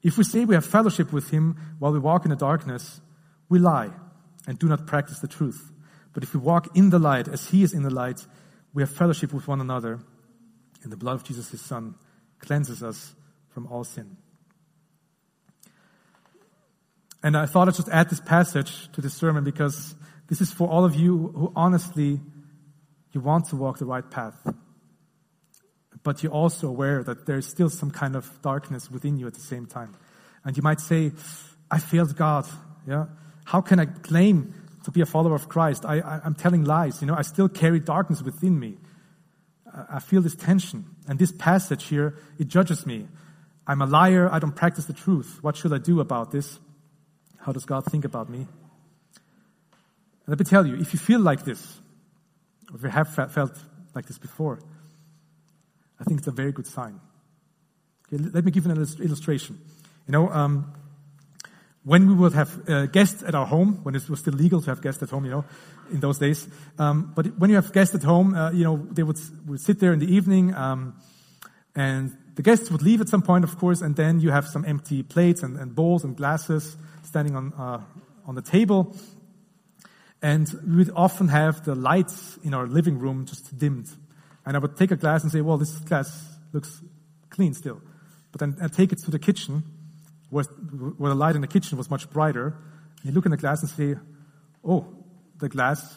If 0.03 0.16
we 0.16 0.25
say 0.25 0.46
we 0.46 0.55
have 0.55 0.64
fellowship 0.64 1.12
with 1.12 1.29
him 1.33 1.77
while 1.81 1.92
we 1.92 1.99
walk 1.99 2.25
in 2.25 2.31
the 2.31 2.37
darkness, 2.37 3.03
we 3.51 3.59
lie 3.59 3.90
and 4.46 4.59
do 4.59 4.68
not 4.68 4.87
practice 4.87 5.18
the 5.18 5.29
truth. 5.29 5.70
But 6.16 6.22
if 6.22 6.33
we 6.33 6.40
walk 6.40 6.74
in 6.74 6.88
the 6.88 6.98
light 6.98 7.29
as 7.29 7.48
he 7.48 7.62
is 7.62 7.74
in 7.74 7.83
the 7.83 7.90
light, 7.90 8.26
we 8.72 8.81
have 8.81 8.88
fellowship 8.88 9.35
with 9.35 9.46
one 9.46 9.61
another, 9.61 10.00
and 10.83 10.90
the 10.90 10.96
blood 10.96 11.16
of 11.16 11.24
Jesus, 11.24 11.50
his 11.50 11.61
son, 11.61 11.94
cleanses 12.38 12.83
us 12.83 13.14
from 13.50 13.66
all 13.66 13.85
sin. 13.85 14.16
And 17.22 17.37
I 17.37 17.44
thought 17.44 17.68
I'd 17.68 17.74
just 17.74 17.90
add 17.90 18.09
this 18.09 18.22
passage 18.22 18.90
to 18.92 19.02
this 19.02 19.12
sermon 19.12 19.44
because 19.44 19.94
this 20.29 20.40
is 20.40 20.50
for 20.50 20.66
all 20.70 20.87
of 20.87 20.94
you 20.94 21.35
who 21.37 21.52
honestly, 21.55 22.18
you 23.12 23.20
want 23.20 23.50
to 23.50 23.57
walk 23.57 23.76
the 23.76 23.85
right 23.85 24.11
path. 24.11 24.38
But 26.02 26.22
you're 26.22 26.33
also 26.33 26.66
aware 26.66 27.02
that 27.02 27.26
there's 27.26 27.46
still 27.46 27.68
some 27.68 27.90
kind 27.90 28.16
of 28.16 28.40
darkness 28.40 28.90
within 28.90 29.18
you 29.18 29.26
at 29.26 29.35
the 29.35 29.40
same 29.40 29.66
time. 29.66 29.94
And 30.44 30.57
you 30.57 30.62
might 30.62 30.81
say, 30.81 31.12
I 31.70 31.79
failed 31.79 32.16
God. 32.16 32.46
Yeah. 32.88 33.05
How 33.44 33.61
can 33.61 33.79
I 33.79 33.85
claim 33.85 34.55
to 34.87 34.92
be 34.92 35.01
a 35.01 35.07
follower 35.07 35.35
of 35.35 35.49
Christ? 35.49 35.85
I, 35.85 35.99
I, 35.99 36.20
am 36.25 36.35
telling 36.35 36.64
lies. 36.64 37.01
You 37.01 37.09
know, 37.09 37.14
I 37.14 37.22
still 37.22 37.49
carry 37.49 37.81
darkness 37.81 38.22
within 38.22 38.59
me. 38.59 38.79
I, 39.90 39.99
feel 39.99 40.22
this 40.22 40.37
tension. 40.37 40.85
And 41.09 41.18
this 41.18 41.33
passage 41.33 41.85
here, 41.85 42.16
it 42.38 42.46
judges 42.46 42.87
me. 42.87 43.09
I'm 43.66 43.83
a 43.83 43.87
liar. 43.87 44.29
I 44.31 44.38
don't 44.38 44.55
practice 44.55 44.85
the 44.85 44.92
truth. 44.92 45.38
What 45.42 45.57
should 45.57 45.72
I 45.72 45.79
do 45.79 45.99
about 45.99 46.31
this? 46.31 46.61
How 47.40 47.51
does 47.51 47.64
God 47.64 47.85
think 47.85 48.05
about 48.05 48.31
me? 48.31 48.46
Let 50.29 50.38
me 50.38 50.44
tell 50.44 50.64
you, 50.64 50.77
if 50.77 50.92
you 50.92 51.01
feel 51.01 51.20
like 51.20 51.44
this, 51.44 51.81
or 52.70 52.77
if 52.77 52.83
you 52.85 52.88
have 52.88 53.12
felt 53.12 53.59
like 53.92 54.07
this 54.07 54.18
before, 54.18 54.61
I 56.01 56.05
think 56.05 56.18
it's 56.18 56.29
a 56.29 56.33
very 56.33 56.53
good 56.53 56.66
sign. 56.66 57.01
Okay, 58.07 58.22
let 58.33 58.44
me 58.44 58.53
give 58.53 58.66
you 58.66 58.70
an 58.70 58.87
illustration. 59.01 59.59
You 60.07 60.12
know, 60.12 60.31
um, 60.31 60.72
when 61.87 62.09
we 62.09 62.14
would 62.14 62.33
have 62.33 62.68
uh, 62.68 62.87
guests 62.87 63.22
at 63.22 63.37
our 63.37 63.46
home, 63.46 63.79
when 63.85 63.94
it 63.94 64.11
was 64.11 64.18
still 64.18 64.35
legal 64.35 64.61
to 64.61 64.70
have 64.70 64.83
guests 64.83 65.05
at 65.05 65.11
home, 65.11 65.25
you 65.25 65.31
know, 65.31 65.44
in 65.92 66.01
those 66.01 66.18
days. 66.18 66.49
Um, 66.81 67.12
but 67.14 67.38
when 67.38 67.49
you 67.49 67.55
have 67.55 67.72
guests 67.72 67.94
at 67.94 68.03
home, 68.03 68.35
uh, 68.35 68.51
you 68.51 68.64
know, 68.64 68.77
they 68.90 69.05
would, 69.05 69.20
would 69.46 69.61
sit 69.61 69.79
there 69.79 69.92
in 69.92 70.01
the 70.01 70.12
evening, 70.12 70.53
um, 70.53 70.94
and 71.77 72.11
the 72.35 72.42
guests 72.42 72.72
would 72.72 72.83
leave 72.83 73.01
at 73.01 73.09
some 73.09 73.22
point, 73.22 73.44
of 73.44 73.57
course, 73.57 73.83
and 73.83 73.94
then 73.94 74.18
you 74.18 74.33
have 74.33 74.49
some 74.49 74.64
empty 74.64 75.05
plates 75.05 75.44
and, 75.44 75.57
and 75.57 75.77
bowls 75.77 76.03
and 76.03 76.16
glasses 76.16 76.77
standing 77.05 77.37
on, 77.37 77.53
uh, 77.53 77.81
on 78.27 78.35
the 78.35 78.42
table. 78.42 78.96
And 80.20 80.53
we 80.66 80.79
would 80.79 80.90
often 80.96 81.29
have 81.29 81.64
the 81.64 81.77
lights 81.77 82.37
in 82.42 82.53
our 82.53 82.66
living 82.66 82.99
room 82.99 83.27
just 83.27 83.57
dimmed. 83.57 83.88
And 84.44 84.57
I 84.57 84.59
would 84.59 84.77
take 84.77 84.90
a 84.90 84.96
glass 84.96 85.22
and 85.22 85.31
say, 85.31 85.40
well, 85.40 85.57
this 85.57 85.79
glass 85.79 86.37
looks 86.53 86.83
clean 87.31 87.55
still. 87.55 87.81
But 88.33 88.40
then 88.40 88.57
I 88.61 88.66
take 88.66 88.90
it 88.90 88.99
to 89.05 89.12
the 89.12 89.20
kitchen 89.20 89.62
where, 90.31 90.45
where 90.45 91.11
the 91.11 91.15
light 91.15 91.35
in 91.35 91.41
the 91.41 91.47
kitchen 91.47 91.79
was 91.79 91.91
much 91.91 92.09
brighter. 92.11 92.57
And 92.99 93.05
you 93.05 93.12
look 93.12 93.27
in 93.27 93.31
the 93.31 93.37
glass 93.37 93.62
and 93.62 93.71
say, 93.71 94.01
oh, 94.65 94.87
the 95.39 95.49
glass, 95.49 95.95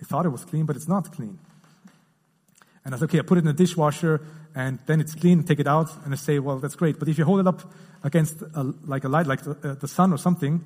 I 0.00 0.04
thought 0.04 0.26
it 0.26 0.30
was 0.30 0.44
clean, 0.44 0.66
but 0.66 0.76
it's 0.76 0.88
not 0.88 1.12
clean. 1.12 1.38
And 2.84 2.94
I 2.94 2.98
say, 2.98 3.04
okay, 3.04 3.18
I 3.18 3.22
put 3.22 3.38
it 3.38 3.40
in 3.40 3.46
the 3.46 3.52
dishwasher 3.52 4.20
and 4.54 4.78
then 4.86 5.00
it's 5.00 5.14
clean, 5.14 5.44
take 5.44 5.60
it 5.60 5.66
out, 5.66 5.90
and 6.04 6.12
I 6.12 6.16
say, 6.16 6.38
well, 6.38 6.58
that's 6.58 6.74
great. 6.74 6.98
But 6.98 7.08
if 7.08 7.18
you 7.18 7.24
hold 7.24 7.40
it 7.40 7.46
up 7.46 7.72
against 8.02 8.42
a, 8.42 8.74
like 8.84 9.04
a 9.04 9.08
light, 9.08 9.26
like 9.26 9.42
the, 9.42 9.50
uh, 9.62 9.74
the 9.74 9.86
sun 9.86 10.12
or 10.12 10.16
something, 10.16 10.64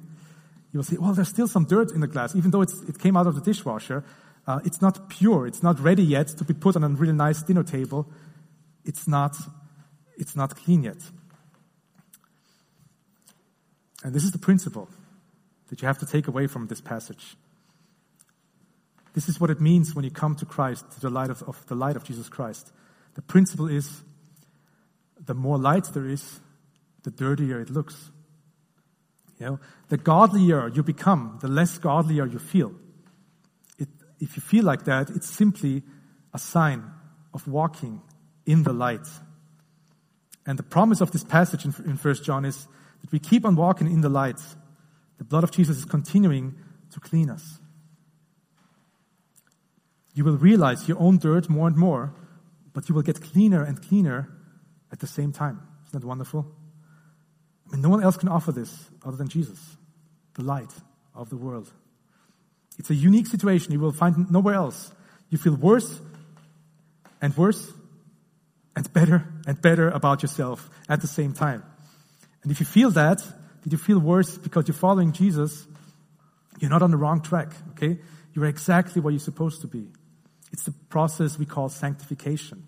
you'll 0.73 0.85
see, 0.85 0.97
well, 0.99 1.13
there's 1.13 1.29
still 1.29 1.49
some 1.49 1.65
dirt 1.65 1.91
in 1.91 2.01
the 2.01 2.07
glass. 2.07 2.35
Even 2.37 2.51
though 2.53 2.63
it 2.63 2.71
came 2.99 3.17
out 3.17 3.27
of 3.27 3.35
the 3.35 3.41
dishwasher, 3.41 4.05
uh, 4.47 4.61
it's 4.65 4.81
not 4.81 5.09
pure. 5.09 5.47
It's 5.47 5.63
not 5.63 5.79
ready 5.81 6.03
yet 6.03 6.29
to 6.29 6.45
be 6.45 6.55
put 6.55 6.77
on 6.77 6.85
a 6.85 6.89
really 6.89 7.13
nice 7.13 7.43
dinner 7.43 7.63
table. 7.63 8.11
It's 8.85 9.07
not, 9.07 9.37
it's 10.17 10.37
not 10.37 10.57
clean 10.57 10.85
yet. 10.85 10.99
And 14.03 14.15
this 14.15 14.25
is 14.25 14.33
the 14.33 14.39
principle 14.39 14.89
that 15.69 15.81
you 15.81 15.87
have 15.87 15.99
to 15.99 16.07
take 16.07 16.29
away 16.29 16.47
from 16.47 16.67
this 16.67 16.81
passage. 16.81 17.37
This 19.15 19.29
is 19.29 19.41
what 19.41 19.51
it 19.51 19.61
means 19.61 19.95
when 19.95 20.05
you 20.05 20.11
come 20.11 20.35
to 20.37 20.47
Christ, 20.47 20.91
to 20.93 21.01
the 21.01 21.11
light 21.11 21.31
of, 21.31 21.43
of 21.43 21.65
the 21.67 21.75
light 21.75 21.97
of 21.97 22.05
Jesus 22.05 22.29
Christ. 22.29 22.73
The 23.15 23.23
principle 23.23 23.69
is 23.69 24.03
the 25.25 25.35
more 25.35 25.59
light 25.59 25.85
there 25.93 26.07
is, 26.07 26.41
the 27.03 27.11
dirtier 27.11 27.61
it 27.61 27.71
looks. 27.71 28.11
You 29.39 29.47
know, 29.47 29.61
the 29.89 29.99
godlier 29.99 30.69
you 30.69 30.83
become, 30.83 31.39
the 31.41 31.49
less 31.49 31.79
godlier 31.79 32.27
you 32.27 32.39
feel. 32.39 32.73
It, 33.79 33.89
if 34.21 34.37
you 34.37 34.43
feel 34.43 34.65
like 34.65 34.85
that, 34.85 35.11
it's 35.11 35.29
simply 35.29 35.83
a 36.33 36.39
sign 36.39 36.85
of 37.35 37.47
walking 37.47 38.01
in 38.47 38.63
the 38.63 38.73
light. 38.73 39.07
And 40.47 40.59
the 40.59 40.63
promise 40.63 41.01
of 41.01 41.13
this 41.13 41.25
passage 41.25 41.65
in, 41.65 41.75
in 41.85 41.97
1 41.97 42.15
John 42.23 42.45
is 42.45 42.67
that 43.03 43.13
we 43.13 43.19
keep 43.19 43.45
on 43.45 43.55
walking 43.55 43.87
in 43.87 44.01
the 44.01 44.09
light. 44.09 44.41
The 45.19 45.25
blood 45.25 45.45
of 45.45 45.51
Jesus 45.51 45.79
is 45.79 45.85
continuing 45.85 46.55
to 46.93 47.01
clean 47.01 47.29
us. 47.31 47.59
You 50.15 50.25
will 50.25 50.37
realize 50.37 50.89
your 50.89 50.99
own 50.99 51.19
dirt 51.19 51.49
more 51.49 51.67
and 51.67 51.77
more, 51.77 52.15
but 52.73 52.89
you 52.89 52.95
will 52.95 53.03
get 53.03 53.21
cleaner 53.21 53.63
and 53.63 53.81
cleaner 53.81 54.29
at 54.91 55.01
the 55.01 55.07
same 55.07 55.33
time. 55.33 55.61
Isn't 55.87 56.01
that 56.01 56.07
wonderful? 56.07 56.47
I 57.67 57.73
mean, 57.73 57.83
no 57.83 57.89
one 57.89 58.03
else 58.03 58.17
can 58.17 58.29
offer 58.29 58.53
this 58.53 58.91
other 59.05 59.17
than 59.17 59.29
Jesus, 59.29 59.59
the 60.35 60.43
light 60.43 60.73
of 61.15 61.31
the 61.31 61.37
world. 61.37 61.71
It's 62.79 62.91
a 62.91 62.95
unique 62.95 63.27
situation 63.27 63.73
you 63.73 63.81
will 63.81 63.93
find 63.93 64.31
nowhere 64.31 64.55
else. 64.55 64.93
You 65.31 65.39
feel 65.39 65.55
worse 65.55 66.01
and 67.21 67.37
worse 67.37 67.73
and 68.77 68.93
better 68.93 69.27
and 69.47 69.61
better 69.61 69.89
about 69.89 70.23
yourself 70.23 70.69
at 70.89 71.01
the 71.01 71.07
same 71.07 71.33
time. 71.33 71.63
And 72.43 72.51
if 72.51 72.61
you 72.61 72.67
feel 72.67 72.91
that, 72.91 73.23
did 73.63 73.73
you 73.73 73.79
feel 73.79 73.99
worse 73.99 74.37
because 74.37 74.67
you're 74.67 74.75
following 74.75 75.13
Jesus? 75.13 75.67
You're 76.59 76.71
not 76.71 76.83
on 76.83 76.91
the 76.91 76.97
wrong 76.97 77.23
track, 77.23 77.53
okay? 77.71 77.99
You're 78.35 78.47
exactly 78.47 79.01
where 79.01 79.13
you're 79.13 79.21
supposed 79.21 79.61
to 79.63 79.67
be. 79.67 79.87
It's 80.53 80.65
the 80.65 80.73
process 80.91 81.39
we 81.39 81.47
call 81.47 81.69
sanctification 81.69 82.67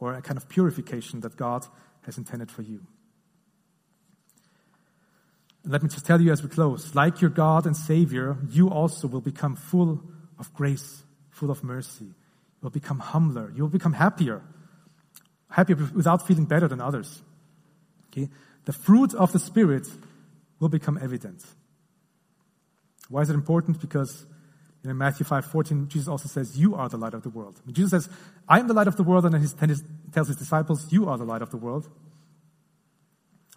or 0.00 0.14
a 0.14 0.22
kind 0.22 0.36
of 0.36 0.48
purification 0.48 1.20
that 1.20 1.36
God 1.36 1.66
has 2.02 2.18
intended 2.18 2.50
for 2.50 2.62
you. 2.62 2.86
Let 5.64 5.82
me 5.82 5.88
just 5.88 6.04
tell 6.04 6.20
you 6.20 6.30
as 6.30 6.42
we 6.42 6.48
close 6.48 6.94
like 6.94 7.20
your 7.20 7.30
God 7.30 7.66
and 7.66 7.76
Savior, 7.76 8.36
you 8.50 8.68
also 8.68 9.08
will 9.08 9.22
become 9.22 9.56
full 9.56 10.02
of 10.38 10.52
grace, 10.52 11.02
full 11.30 11.50
of 11.50 11.64
mercy. 11.64 12.04
You 12.04 12.14
will 12.62 12.70
become 12.70 12.98
humbler. 12.98 13.50
You 13.54 13.62
will 13.62 13.70
become 13.70 13.94
happier, 13.94 14.42
happier 15.50 15.76
without 15.94 16.26
feeling 16.26 16.44
better 16.44 16.68
than 16.68 16.80
others. 16.80 17.22
Okay? 18.08 18.28
The 18.64 18.72
fruit 18.72 19.14
of 19.14 19.32
the 19.32 19.38
Spirit 19.38 19.86
will 20.60 20.68
become 20.68 20.98
evident. 21.00 21.44
Why 23.08 23.22
is 23.22 23.30
it 23.30 23.34
important? 23.34 23.80
Because 23.80 24.24
in 24.82 24.96
Matthew 24.96 25.24
5 25.24 25.46
14, 25.46 25.88
Jesus 25.88 26.08
also 26.08 26.28
says, 26.28 26.56
You 26.58 26.74
are 26.74 26.88
the 26.88 26.96
light 26.96 27.14
of 27.14 27.22
the 27.22 27.28
world. 27.28 27.60
When 27.64 27.74
Jesus 27.74 27.90
says, 27.90 28.14
I 28.48 28.60
am 28.60 28.68
the 28.68 28.74
light 28.74 28.86
of 28.86 28.96
the 28.96 29.02
world, 29.02 29.24
and 29.24 29.34
then 29.34 29.42
he 29.42 29.48
tells 30.12 30.28
his 30.28 30.36
disciples, 30.36 30.92
You 30.92 31.08
are 31.08 31.18
the 31.18 31.24
light 31.24 31.42
of 31.42 31.50
the 31.50 31.56
world. 31.56 31.88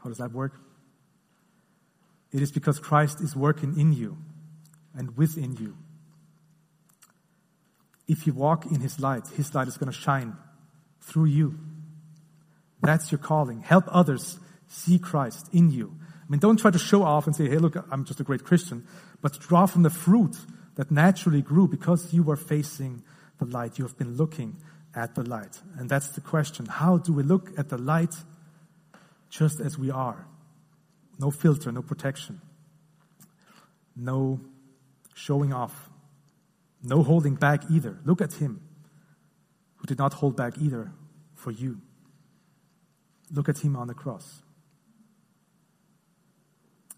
How 0.04 0.10
does 0.10 0.18
that 0.20 0.32
work? 0.32 0.54
It 2.32 2.42
is 2.42 2.52
because 2.52 2.80
Christ 2.80 3.22
is 3.22 3.36
working 3.36 3.80
in 3.80 3.94
you 3.94 4.18
and 4.94 5.16
within 5.18 5.56
you. 5.56 5.78
If 8.08 8.26
you 8.26 8.34
walk 8.34 8.66
in 8.66 8.80
his 8.80 9.00
light, 9.00 9.28
his 9.36 9.54
light 9.54 9.68
is 9.68 9.78
going 9.78 9.92
to 9.92 9.98
shine 9.98 10.36
through 11.02 11.26
you. 11.26 11.58
That's 12.82 13.12
your 13.12 13.20
calling. 13.20 13.62
Help 13.62 13.86
others 13.88 14.40
see 14.68 15.00
Christ 15.00 15.50
in 15.54 15.72
you. 15.72 15.96
I 16.28 16.30
mean, 16.30 16.40
don't 16.40 16.58
try 16.58 16.72
to 16.72 16.80
show 16.80 17.04
off 17.04 17.26
and 17.26 17.36
say, 17.36 17.48
hey, 17.48 17.58
look, 17.58 17.76
I'm 17.90 18.04
just 18.04 18.20
a 18.20 18.24
great 18.24 18.44
Christian, 18.44 18.86
but 19.22 19.40
draw 19.40 19.66
from 19.66 19.84
the 19.84 19.90
fruit 19.90 20.36
that 20.76 20.92
naturally 20.92 21.42
grew 21.42 21.68
because 21.68 22.14
you 22.14 22.22
were 22.22 22.36
facing 22.36 23.04
the 23.40 23.46
light. 23.46 23.78
You 23.78 23.86
have 23.86 23.98
been 23.98 24.16
looking 24.18 24.58
at 24.94 25.16
the 25.16 25.24
light. 25.24 25.62
And 25.78 25.90
that's 25.90 26.10
the 26.10 26.22
question. 26.22 26.66
How 26.66 26.98
do 26.98 27.14
we 27.14 27.24
look 27.24 27.58
at 27.58 27.70
the 27.70 27.78
light 27.78 28.14
just 29.30 29.60
as 29.60 29.78
we 29.78 29.90
are? 29.90 30.28
No 31.20 31.32
filter, 31.32 31.72
no 31.72 31.82
protection, 31.82 32.42
no 33.96 34.40
showing 35.16 35.52
off, 35.54 35.90
no 36.84 37.02
holding 37.04 37.36
back 37.36 37.64
either. 37.72 38.00
Look 38.06 38.22
at 38.22 38.34
him 38.34 38.62
who 39.78 39.86
did 39.88 39.98
not 39.98 40.14
hold 40.14 40.36
back 40.36 40.58
either 40.60 40.92
for 41.36 41.52
you. 41.52 41.82
Look 43.32 43.50
at 43.50 43.60
him 43.60 43.76
on 43.76 43.88
the 43.88 43.94
cross. 43.94 44.44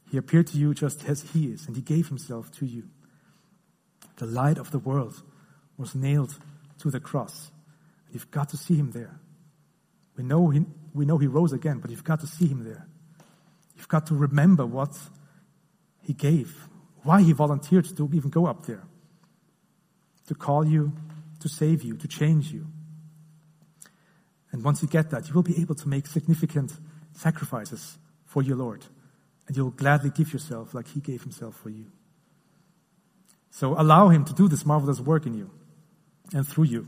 He 0.09 0.17
appeared 0.17 0.47
to 0.47 0.57
you 0.57 0.73
just 0.73 1.05
as 1.07 1.21
he 1.33 1.45
is, 1.45 1.67
and 1.67 1.75
he 1.75 1.81
gave 1.81 2.07
himself 2.07 2.51
to 2.53 2.65
you. 2.65 2.89
The 4.17 4.25
light 4.25 4.57
of 4.57 4.71
the 4.71 4.79
world 4.79 5.21
was 5.77 5.93
nailed 5.93 6.37
to 6.79 6.89
the 6.89 6.99
cross. 6.99 7.51
You've 8.11 8.31
got 8.31 8.49
to 8.49 8.57
see 8.57 8.75
him 8.75 8.91
there. 8.91 9.19
We 10.17 10.23
know 10.23 10.49
he, 10.49 10.65
we 10.93 11.05
know 11.05 11.19
he 11.19 11.27
rose 11.27 11.53
again, 11.53 11.79
but 11.79 11.91
you've 11.91 12.03
got 12.03 12.19
to 12.21 12.27
see 12.27 12.47
him 12.47 12.63
there. 12.63 12.87
You've 13.77 13.87
got 13.87 14.07
to 14.07 14.15
remember 14.15 14.65
what 14.65 14.97
he 16.01 16.13
gave, 16.13 16.67
why 17.03 17.21
he 17.21 17.31
volunteered 17.31 17.85
to 17.95 18.09
even 18.11 18.29
go 18.29 18.47
up 18.47 18.65
there. 18.65 18.83
To 20.27 20.35
call 20.35 20.67
you, 20.67 20.91
to 21.39 21.47
save 21.47 21.83
you, 21.83 21.95
to 21.97 22.07
change 22.07 22.51
you. 22.51 22.65
And 24.51 24.63
once 24.63 24.81
you 24.81 24.87
get 24.87 25.11
that, 25.11 25.27
you 25.27 25.35
will 25.35 25.43
be 25.43 25.61
able 25.61 25.75
to 25.75 25.87
make 25.87 26.07
significant 26.07 26.73
sacrifices 27.13 27.97
for 28.25 28.41
your 28.41 28.57
Lord 28.57 28.83
and 29.49 29.57
you'll 29.57 29.71
gladly 29.71 30.11
give 30.11 30.31
yourself 30.31 30.75
like 30.75 30.87
he 30.89 30.99
gave 30.99 31.23
himself 31.23 31.55
for 31.55 31.71
you. 31.71 31.87
So 33.49 33.73
allow 33.81 34.09
him 34.09 34.23
to 34.25 34.33
do 34.33 34.47
this 34.47 34.63
marvelous 34.63 34.99
work 34.99 35.25
in 35.25 35.33
you 35.33 35.49
and 36.31 36.47
through 36.47 36.65
you. 36.65 36.87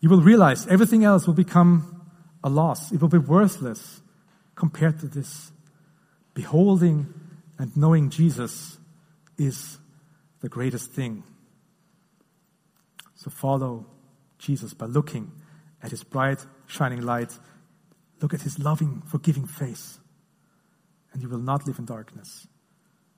You 0.00 0.10
will 0.10 0.20
realize 0.20 0.66
everything 0.66 1.04
else 1.04 1.26
will 1.26 1.32
become 1.32 2.02
a 2.44 2.50
loss. 2.50 2.92
It 2.92 3.00
will 3.00 3.08
be 3.08 3.16
worthless 3.16 4.02
compared 4.54 5.00
to 5.00 5.06
this. 5.06 5.50
Beholding 6.34 7.14
and 7.58 7.74
knowing 7.74 8.10
Jesus 8.10 8.76
is 9.38 9.78
the 10.40 10.50
greatest 10.50 10.92
thing. 10.92 11.24
So 13.14 13.30
follow 13.30 13.86
Jesus 14.38 14.74
by 14.74 14.84
looking 14.84 15.32
at 15.82 15.92
his 15.92 16.04
bright, 16.04 16.44
shining 16.66 17.00
light. 17.00 17.32
Look 18.20 18.34
at 18.34 18.42
his 18.42 18.58
loving, 18.58 19.02
forgiving 19.06 19.46
face 19.46 19.98
and 21.18 21.24
you 21.24 21.28
will 21.28 21.42
not 21.42 21.66
live 21.66 21.80
in 21.80 21.84
darkness, 21.84 22.46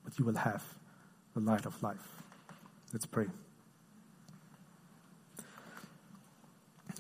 but 0.03 0.19
you 0.19 0.25
will 0.25 0.37
have 0.37 0.65
the 1.35 1.41
light 1.41 1.67
of 1.67 1.83
life. 1.83 2.01
Let's 2.95 3.05
pray. 3.05 3.27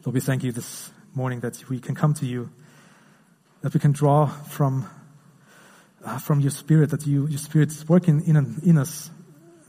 Lord, 0.04 0.12
we 0.12 0.20
thank 0.20 0.44
you 0.44 0.52
this 0.52 0.90
morning 1.14 1.40
that 1.40 1.70
we 1.70 1.80
can 1.80 1.94
come 1.94 2.12
to 2.12 2.26
you, 2.26 2.50
that 3.62 3.72
we 3.72 3.80
can 3.80 3.92
draw 3.92 4.26
from, 4.26 4.90
uh, 6.04 6.18
from 6.18 6.40
your 6.40 6.50
spirit, 6.50 6.90
that 6.90 7.06
you, 7.06 7.26
your 7.28 7.38
spirit 7.38 7.70
is 7.70 7.88
working 7.88 8.22
in, 8.26 8.60
in 8.62 8.76
us, 8.76 9.10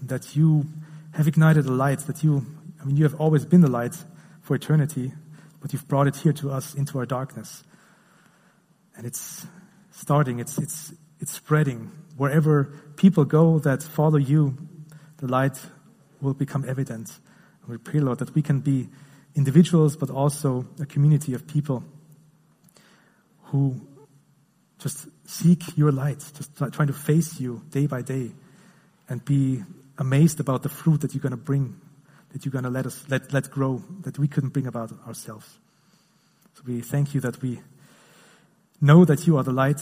that 0.02 0.36
you 0.36 0.66
have 1.14 1.30
ignited 1.30 1.66
a 1.66 1.72
light, 1.72 2.00
that 2.08 2.26
you, 2.26 2.46
I 2.82 2.84
mean, 2.84 2.98
you 2.98 3.06
have 3.06 3.16
always 3.16 3.46
been 3.46 3.62
the 3.62 3.72
light 3.72 3.96
for 4.42 4.54
eternity, 4.54 5.14
but 5.62 5.72
you've 5.72 5.88
brought 5.88 6.08
it 6.08 6.18
here 6.18 6.34
to 6.34 6.52
us 6.52 6.76
into 6.76 7.00
our 7.00 7.06
darkness. 7.06 7.64
And 8.98 9.08
it's 9.08 9.48
starting, 9.92 10.40
it's, 10.40 10.58
it's, 10.58 10.94
it's 11.22 11.32
spreading. 11.34 11.92
Wherever 12.18 12.66
people 12.98 13.24
go 13.24 13.60
that 13.60 13.84
follow 13.84 14.18
you, 14.18 14.58
the 15.18 15.28
light 15.28 15.58
will 16.20 16.34
become 16.34 16.68
evident. 16.68 17.12
we 17.68 17.78
pray, 17.78 18.00
Lord, 18.00 18.20
that 18.20 18.36
we 18.36 18.42
can 18.42 18.60
be 18.60 18.90
individuals, 19.36 19.96
but 19.96 20.10
also 20.10 20.66
a 20.80 20.86
community 20.86 21.34
of 21.34 21.48
people 21.48 21.84
who 23.46 23.80
just 24.80 25.08
seek 25.26 25.78
your 25.78 25.92
light, 25.92 26.24
just 26.36 26.56
trying 26.74 26.88
to 26.88 26.94
face 26.94 27.40
you 27.40 27.62
day 27.70 27.86
by 27.86 28.02
day 28.02 28.32
and 29.08 29.24
be 29.24 29.64
amazed 29.98 30.40
about 30.40 30.64
the 30.64 30.70
fruit 30.70 31.02
that 31.02 31.14
you're 31.14 31.22
going 31.22 31.32
to 31.32 31.38
bring, 31.38 31.80
that 32.34 32.44
you're 32.46 32.52
going 32.52 32.64
to 32.64 32.70
let 32.70 32.86
us, 32.86 33.06
let, 33.10 33.32
let 33.32 33.50
grow, 33.52 33.84
that 34.02 34.18
we 34.18 34.28
couldn't 34.28 34.50
bring 34.50 34.68
about 34.68 34.92
ourselves. 35.08 35.60
So 36.56 36.64
we 36.66 36.82
thank 36.82 37.14
you 37.14 37.22
that 37.22 37.42
we 37.42 37.62
know 38.80 39.06
that 39.06 39.28
you 39.28 39.38
are 39.38 39.44
the 39.44 39.52
light 39.52 39.82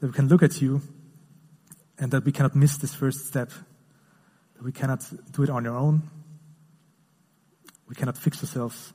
that 0.00 0.06
we 0.06 0.12
can 0.12 0.28
look 0.28 0.42
at 0.42 0.60
you 0.60 0.82
and 1.98 2.10
that 2.10 2.24
we 2.24 2.32
cannot 2.32 2.54
miss 2.54 2.76
this 2.76 2.94
first 2.94 3.26
step, 3.26 3.50
that 4.54 4.62
we 4.62 4.72
cannot 4.72 5.04
do 5.32 5.42
it 5.42 5.50
on 5.50 5.66
our 5.66 5.76
own. 5.76 6.02
We 7.88 7.94
cannot 7.94 8.18
fix 8.18 8.42
ourselves, 8.42 8.92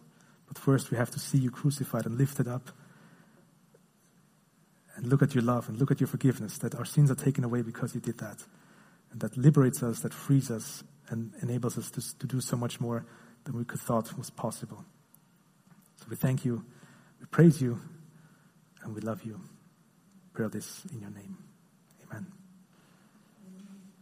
but 0.48 0.58
first 0.58 0.92
we 0.92 0.98
have 0.98 1.12
to 1.12 1.20
see 1.20 1.38
you 1.38 1.50
crucified 1.50 2.06
and 2.06 2.18
lifted 2.18 2.48
up 2.48 2.70
and 4.96 5.08
look 5.08 5.22
at 5.22 5.34
your 5.34 5.44
love 5.44 5.70
and 5.70 5.78
look 5.78 5.92
at 5.92 6.00
your 6.00 6.08
forgiveness, 6.08 6.58
that 6.60 6.76
our 6.76 6.86
sins 6.86 7.10
are 7.10 7.16
taken 7.16 7.44
away 7.44 7.62
because 7.62 7.96
you 7.96 8.02
did 8.02 8.18
that. 8.20 8.44
And 9.12 9.22
that 9.22 9.36
liberates 9.38 9.82
us, 9.82 10.02
that 10.02 10.14
frees 10.14 10.52
us, 10.52 10.84
and 11.10 11.34
enables 11.42 11.78
us 11.78 11.90
to, 11.92 12.20
to 12.20 12.28
do 12.28 12.40
so 12.40 12.56
much 12.56 12.80
more 12.80 13.06
than 13.44 13.58
we 13.58 13.66
could 13.66 13.80
thought 13.80 14.18
was 14.18 14.30
possible. 14.30 14.86
So 15.98 16.06
we 16.10 16.16
thank 16.16 16.46
you, 16.46 16.64
we 17.20 17.26
praise 17.26 17.62
you, 17.62 17.80
and 18.84 18.96
we 18.96 19.02
love 19.02 19.24
you. 19.24 19.40
Pray 20.34 20.48
this 20.48 20.86
in 20.94 21.02
your 21.02 21.12
name. 21.12 21.51